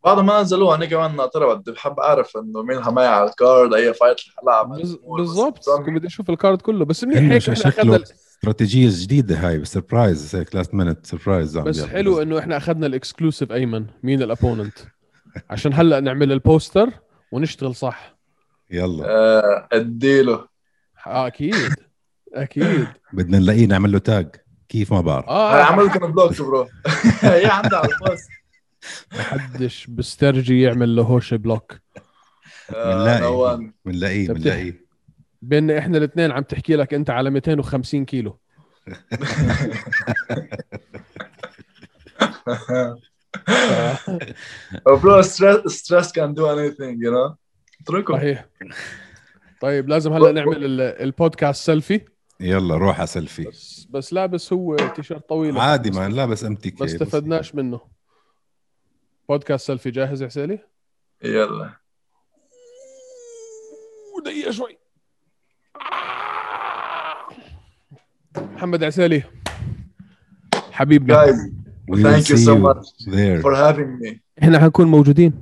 بعد 0.05 0.19
ما 0.19 0.43
نزلوها 0.43 0.77
أنا 0.77 0.87
كمان 0.87 1.17
ناطرها 1.17 1.55
بدي 1.55 1.73
بحب 1.73 2.01
أعرف 2.01 2.37
إنه 2.37 2.63
مين 2.63 2.81
معي 2.81 3.07
على 3.07 3.31
ال 3.31 3.40
card 3.40 3.75
أي 3.75 3.95
fight 3.95 4.17
حلعب 4.41 4.69
بالضبط. 5.17 5.65
بدي 5.89 6.07
أشوف 6.07 6.31
ال 6.31 6.37
card 6.37 6.63
كله. 6.63 6.85
بس 6.85 7.05
منيح 7.05 7.19
هيك 7.19 7.43
إحنا 7.43 7.55
شكله؟ 7.55 7.97
أخذنا 7.97 8.03
استراتيجية 8.03 8.89
جديدة 8.93 9.49
هاي 9.49 9.65
surprise 9.65 10.37
هيك 10.37 10.55
last 10.55 10.75
minute 10.75 11.07
surprise 11.07 11.59
بس 11.59 11.85
حلو 11.85 12.23
إنه 12.23 12.39
إحنا 12.39 12.57
أخذنا 12.57 12.87
ال 12.87 12.93
exclusive 12.93 13.53
أيمن 13.53 13.87
مين 14.03 14.23
ال 14.23 14.29
opponent 14.29 14.79
عشان 15.51 15.75
هلأ 15.75 16.01
نعمل 16.01 16.33
ال 16.33 16.41
poster 16.41 16.91
ونشتغل 17.33 17.75
صح. 17.75 18.17
يلا. 18.71 19.05
آه، 19.07 19.69
أديله. 19.73 20.49
آه 21.07 21.27
أكيد. 21.27 21.55
أكيد. 22.35 22.87
بدنا 23.13 23.39
نلاقيه 23.39 23.67
نعمل 23.67 23.93
له 23.93 23.99
tag 23.99 24.37
كيف 24.69 24.93
ما 24.93 25.01
بعرف 25.01 25.29
آه. 25.29 25.63
عمل 25.63 25.85
لكم 25.85 26.13
block 26.13 26.43
bro. 26.43 26.69
هي 27.23 27.47
عندها 27.47 27.79
على 27.79 27.89
ال 27.93 27.99
post. 27.99 28.29
ما 29.13 29.23
حدش 29.23 29.87
بسترجي 29.87 30.63
يعمل 30.63 30.97
له 30.97 31.03
هوش 31.03 31.35
block. 31.35 31.73
آه، 32.75 33.57
بنلاقيه 33.85 34.29
طب 34.29 34.35
بنلاقيه. 34.35 34.85
بين 35.43 35.71
إحنا 35.71 35.99
الاثنين 35.99 36.33
عم 36.33 36.43
تحكي 36.43 36.77
لك 36.77 36.95
أنت 36.95 37.11
على 37.11 37.31
250 37.31 38.05
كيلو. 38.05 38.39
bro 44.87 45.23
stress 45.23 45.67
stress 45.67 46.13
can 46.13 46.35
do 46.35 46.53
anything 46.53 47.03
you 47.03 47.13
know 47.13 47.37
اتركه 47.81 48.15
صحيح. 48.15 48.47
طيب 49.61 49.89
لازم 49.89 50.13
هلا 50.13 50.33
نعمل 50.33 50.65
ال- 50.65 50.81
ال 50.81 50.92
podcast 50.92 51.67
selfie. 51.67 52.01
يلا 52.41 52.77
روح 52.77 52.99
على 52.99 53.07
سيلفي. 53.07 53.45
بس 53.45 53.87
بس 53.91 54.13
لابس 54.13 54.53
هو 54.53 54.77
تيشيرت 54.77 55.29
طويل. 55.29 55.59
عادي 55.59 55.91
ما 55.91 56.09
لابس 56.09 56.45
امتك 56.45 56.81
ما 56.81 56.87
استفدناش 56.87 57.55
منه. 57.55 57.81
podcast 59.29 59.67
selfie 59.67 59.91
جاهز 59.91 60.23
يا 60.23 60.27
حسيلي؟ 60.27 60.59
يلا. 61.25 61.71
دقيقة 64.25 64.51
شوي. 64.51 64.79
محمد 68.37 68.85
عسالي 68.85 69.23
حبيبنا. 70.73 71.35
Thank 71.89 72.29
you 72.29 72.37
so 72.37 72.57
much 72.57 72.87
there. 73.07 73.41
for 73.41 73.55
having 73.55 73.99
me. 73.99 74.21
إحنا 74.43 74.59
حنكون 74.59 74.87
موجودين. 74.87 75.33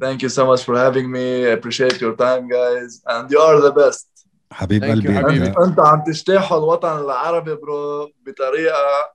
Thank 0.00 0.22
you 0.22 0.28
so 0.28 0.46
much 0.46 0.62
for 0.64 0.76
having 0.76 1.10
me. 1.10 1.46
I 1.46 1.52
appreciate 1.58 2.00
your 2.00 2.16
time 2.16 2.48
guys. 2.48 3.02
And 3.06 3.30
you 3.30 3.38
are 3.38 3.60
the 3.60 3.72
best. 3.72 4.08
حبيب 4.52 4.84
قلبي. 4.84 5.14
حبيبي. 5.14 5.46
أنت 5.46 5.80
عم 5.80 6.04
تجتاحوا 6.06 6.58
الوطن 6.58 6.98
العربي 6.98 7.54
bro 7.54 8.10
بطريقة 8.26 9.12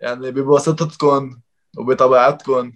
يعني 0.00 0.30
ببساطتكم 0.30 1.38
وبطبيعتكم 1.78 2.72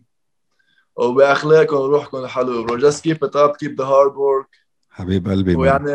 وباخلاقكم 0.97 1.77
وروحكم 1.77 2.19
الحلو. 2.19 2.65
bro 2.65 2.91
just 2.91 2.97
keep 2.97 3.19
it 3.29 3.35
up. 3.37 3.57
Keep 3.59 3.77
the 3.77 3.85
hard 3.85 4.15
work. 4.15 4.49
حبيب 4.91 5.29
قلبي. 5.29 5.57
ويعني 5.57 5.93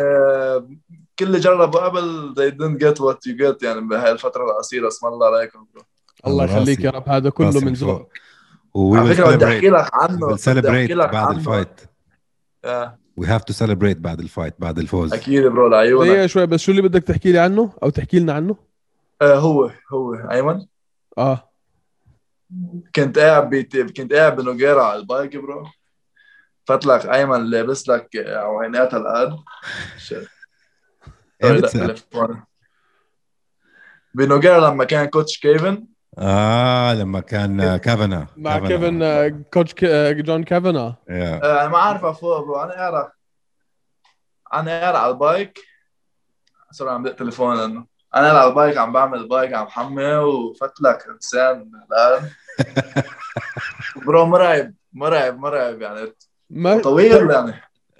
كل 1.19 1.25
اللي 1.25 1.39
جربوا 1.39 1.79
قبل 1.79 2.33
they 2.37 2.51
didn't 2.51 2.79
get 2.79 2.99
what 2.99 3.17
you 3.27 3.35
get 3.37 3.63
يعني 3.63 3.81
بهاي 3.81 4.11
الفترة 4.11 4.43
القصيرة. 4.43 4.87
اسم 4.87 5.07
الله 5.07 5.27
عليكم 5.27 5.67
bro 5.73 5.83
الله 6.27 6.43
على 6.43 6.53
يخليك. 6.53 6.79
يا 6.79 6.89
رب 6.89 7.09
هذا 7.09 7.29
كله 7.29 7.59
من. 7.59 7.73
ذوق 7.73 8.09
we 8.77 8.97
على 8.97 9.15
فكرة 9.15 9.35
بدي 9.35 9.45
أحكي 9.45 9.69
celebrate 9.69 9.73
لك 9.73 9.89
عنه 9.93 10.27
بدي 10.27 10.69
أحكي 10.69 10.93
لك 10.93 11.09
بعد 11.09 11.27
عنه. 11.27 11.37
ال 11.37 11.44
fight 11.44 11.81
we 13.19 13.23
have 13.25 13.41
to 13.41 13.53
celebrate 13.53 13.97
بعد 13.97 14.19
ال 14.19 14.25
fight 14.25 14.55
بعد 14.59 14.79
الفوز. 14.79 15.13
أكيد 15.13 15.43
bro 15.43 15.67
لعيونك 15.67 16.09
دقيقة 16.09 16.27
شوي 16.27 16.45
بس 16.45 16.59
شو 16.59 16.71
اللي 16.71 16.81
بدك 16.81 17.03
تحكي 17.03 17.31
لي 17.31 17.39
عنه؟ 17.39 17.73
أو 17.83 17.89
تحكي 17.89 18.19
لنا 18.19 18.33
عنه؟ 18.33 18.55
آه 19.21 19.35
هو 19.35 19.71
هو. 19.93 20.13
أيمن؟ 20.13 20.65
آه. 21.17 21.51
كنت 22.95 23.19
قاعد 23.19 23.49
بيت... 23.49 23.77
كنت 23.77 24.13
قاعد 24.13 24.35
بنوجيرا 24.35 24.83
على 24.83 24.99
ال 24.99 25.07
bike 25.07 25.37
bro. 25.37 25.67
فات 26.65 26.85
لك 26.85 27.05
أيمن 27.05 27.45
لابس 27.45 27.89
لك 27.89 28.09
عوينات 28.15 28.93
هالقد. 28.93 29.37
بنوجيرا 34.13 34.69
لما 34.69 34.83
كان 34.83 35.05
coach 35.05 35.39
كيفن 35.39 35.85
آه 36.19 36.93
لما 36.93 37.19
كان 37.19 37.77
كافنا 37.77 38.27
مع 38.37 38.59
كيفن 38.59 39.03
آه، 39.03 39.43
coach 39.53 39.73
آه، 39.83 40.11
جون 40.11 40.43
كافانا 40.43 40.95
yeah. 41.07 41.11
آه، 41.11 41.61
أنا 41.61 41.67
ما 41.67 41.77
عارف 41.77 42.05
فوق 42.05 42.39
bro 42.39 42.61
أنا 42.63 42.71
قاعد 42.71 43.09
أنا 44.53 44.79
قاعد 44.79 44.95
على 44.95 45.11
ال 45.11 45.19
bike. 45.19 45.59
sorry 46.71 46.91
عم 46.91 47.03
دق 47.03 47.15
تليفون 47.15 47.59
أنا 47.59 47.85
قاعد 48.13 48.35
على 48.35 48.49
ال 48.49 48.55
bike 48.55 48.77
عم 48.77 48.91
بعمل 48.91 49.17
ال 49.19 49.26
bike 49.26 49.53
عم 49.53 49.67
حمي 49.67 50.15
وفت 50.15 50.81
لك 50.81 51.07
انسان 51.09 51.71
bro 54.05 54.25
مرعب 54.25 54.73
مرعب 54.93 55.39
مرعب 55.39 55.81
يعني. 55.81 56.13
ما 56.49 56.81
طويل 56.81 57.31
يعني. 57.31 57.53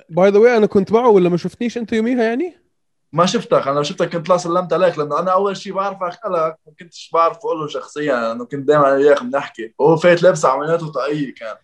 by 0.09 0.29
the 0.29 0.39
way 0.39 0.57
أنا 0.57 0.65
كنت 0.65 0.91
معه 0.91 1.09
ولا 1.09 1.29
ما 1.29 1.37
شفتنيش 1.37 1.77
أنت 1.77 1.93
يوميها 1.93 2.23
يعني؟ 2.23 2.66
ما 3.13 3.25
شفتك 3.25 3.67
أنا 3.67 3.75
لو 3.75 3.83
شفتك 3.83 4.09
كنت 4.09 4.29
لا 4.29 4.37
سلمت 4.37 4.73
عليك 4.73 4.97
لأنه 4.99 5.19
أنا 5.19 5.31
أول 5.31 5.57
شيء 5.57 5.73
بعرف 5.73 6.03
أخلك 6.03 6.57
ما 6.67 6.73
كنتش 6.79 7.09
بعرف 7.13 7.37
أقول 7.37 7.59
له 7.59 7.67
شخصيا 7.67 8.15
لأنه 8.15 8.45
كنت 8.45 8.67
دائما 8.67 8.87
أنا 8.87 8.95
وياك 8.95 9.23
بنحكي. 9.23 9.73
وهو 9.79 9.97
فايت 9.97 10.23
لابس 10.23 10.45
عمليات 10.45 10.83
وطاقيه 10.83 11.33
كان؟ 11.33 11.55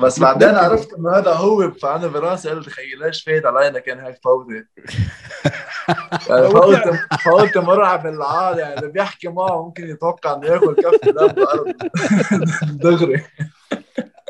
بس 0.00 0.18
بعدين 0.18 0.48
عرفت 0.48 0.92
إنه 0.94 1.10
هذا 1.10 1.32
هو 1.32 1.70
فانا 1.70 2.06
براسي 2.06 2.50
قلت 2.50 2.68
خيي 2.68 2.94
ليش 2.94 3.22
فايت 3.22 3.46
علينا 3.46 3.78
كان 3.78 4.00
هيك 4.00 4.20
فوضى 4.24 4.54
يعني 6.28 6.48
فوت 6.52 6.78
فوت 7.24 7.58
مرعب 7.58 8.06
العاد 8.06 8.58
يعني 8.58 8.78
اللي 8.78 8.92
بيحكي 8.92 9.28
معه 9.28 9.62
ممكن 9.64 9.90
يتوقع 9.90 10.34
إنه 10.34 10.46
يأكل 10.46 10.74
كف 10.74 11.08
دم 11.08 11.26
بالارض 11.26 11.72
دغري. 12.62 13.24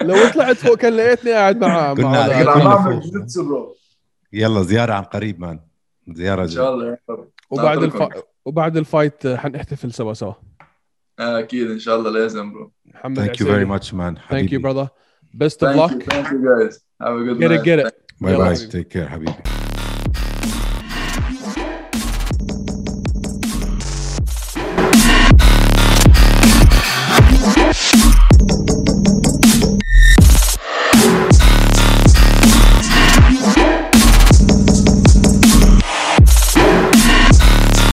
لو 0.03 0.29
طلعت 0.35 0.57
فوق 0.57 0.77
كان 0.77 0.97
لقيتني 0.97 1.33
قاعد 1.33 1.57
مع 1.57 1.95
كنا 1.95 2.45
مع 2.45 2.53
عم 2.53 2.65
بعمل. 2.65 3.01
جوجيتسو 3.01 3.75
يلا 4.35 4.63
زيارة 4.63 4.93
عن 4.93 5.03
قريب 5.03 5.41
man. 5.41 5.61
زيارة 6.09 6.43
إن 6.43 6.49
شاء 6.49 6.75
الله. 6.75 6.99
وبعد. 7.51 7.83
الف... 7.83 8.03
وبعد 8.45 8.77
ال 8.77 8.85
fight 8.85 9.27
حنحتفل 9.27 9.93
سوا 9.93 10.15
سوا. 10.15 10.33
آه، 11.19 11.39
أكيد 11.39 11.71
إن 11.71 11.79
شاء 11.79 11.97
الله. 11.97 12.11
لازم 12.11 12.53
bro 12.53 12.73
محمد 12.87 13.17
thank 13.17 13.41
you 13.41 13.47
very 13.47 13.65
much 13.65 13.95
man. 13.95 14.15
thank 14.31 14.53
you 14.53 14.61
حبيبي. 14.61 14.85
brother. 14.85 14.89
Best 15.35 15.57
of 15.57 15.69
Thank 15.69 15.77
luck. 15.77 15.93
You, 15.93 16.13
thank 16.13 16.27
you 16.33 16.41
guys. 16.49 16.75
Have 17.03 17.17
a 17.17 17.25
good 17.25 17.39
get 17.41 17.51
night. 17.51 17.61
it. 17.61 17.65
Get 17.65 17.87
it 17.87 17.95
bye 18.21 18.37
bye. 18.37 18.57
take 18.57 18.89
care 18.89 19.09
حبيبي. 19.09 19.64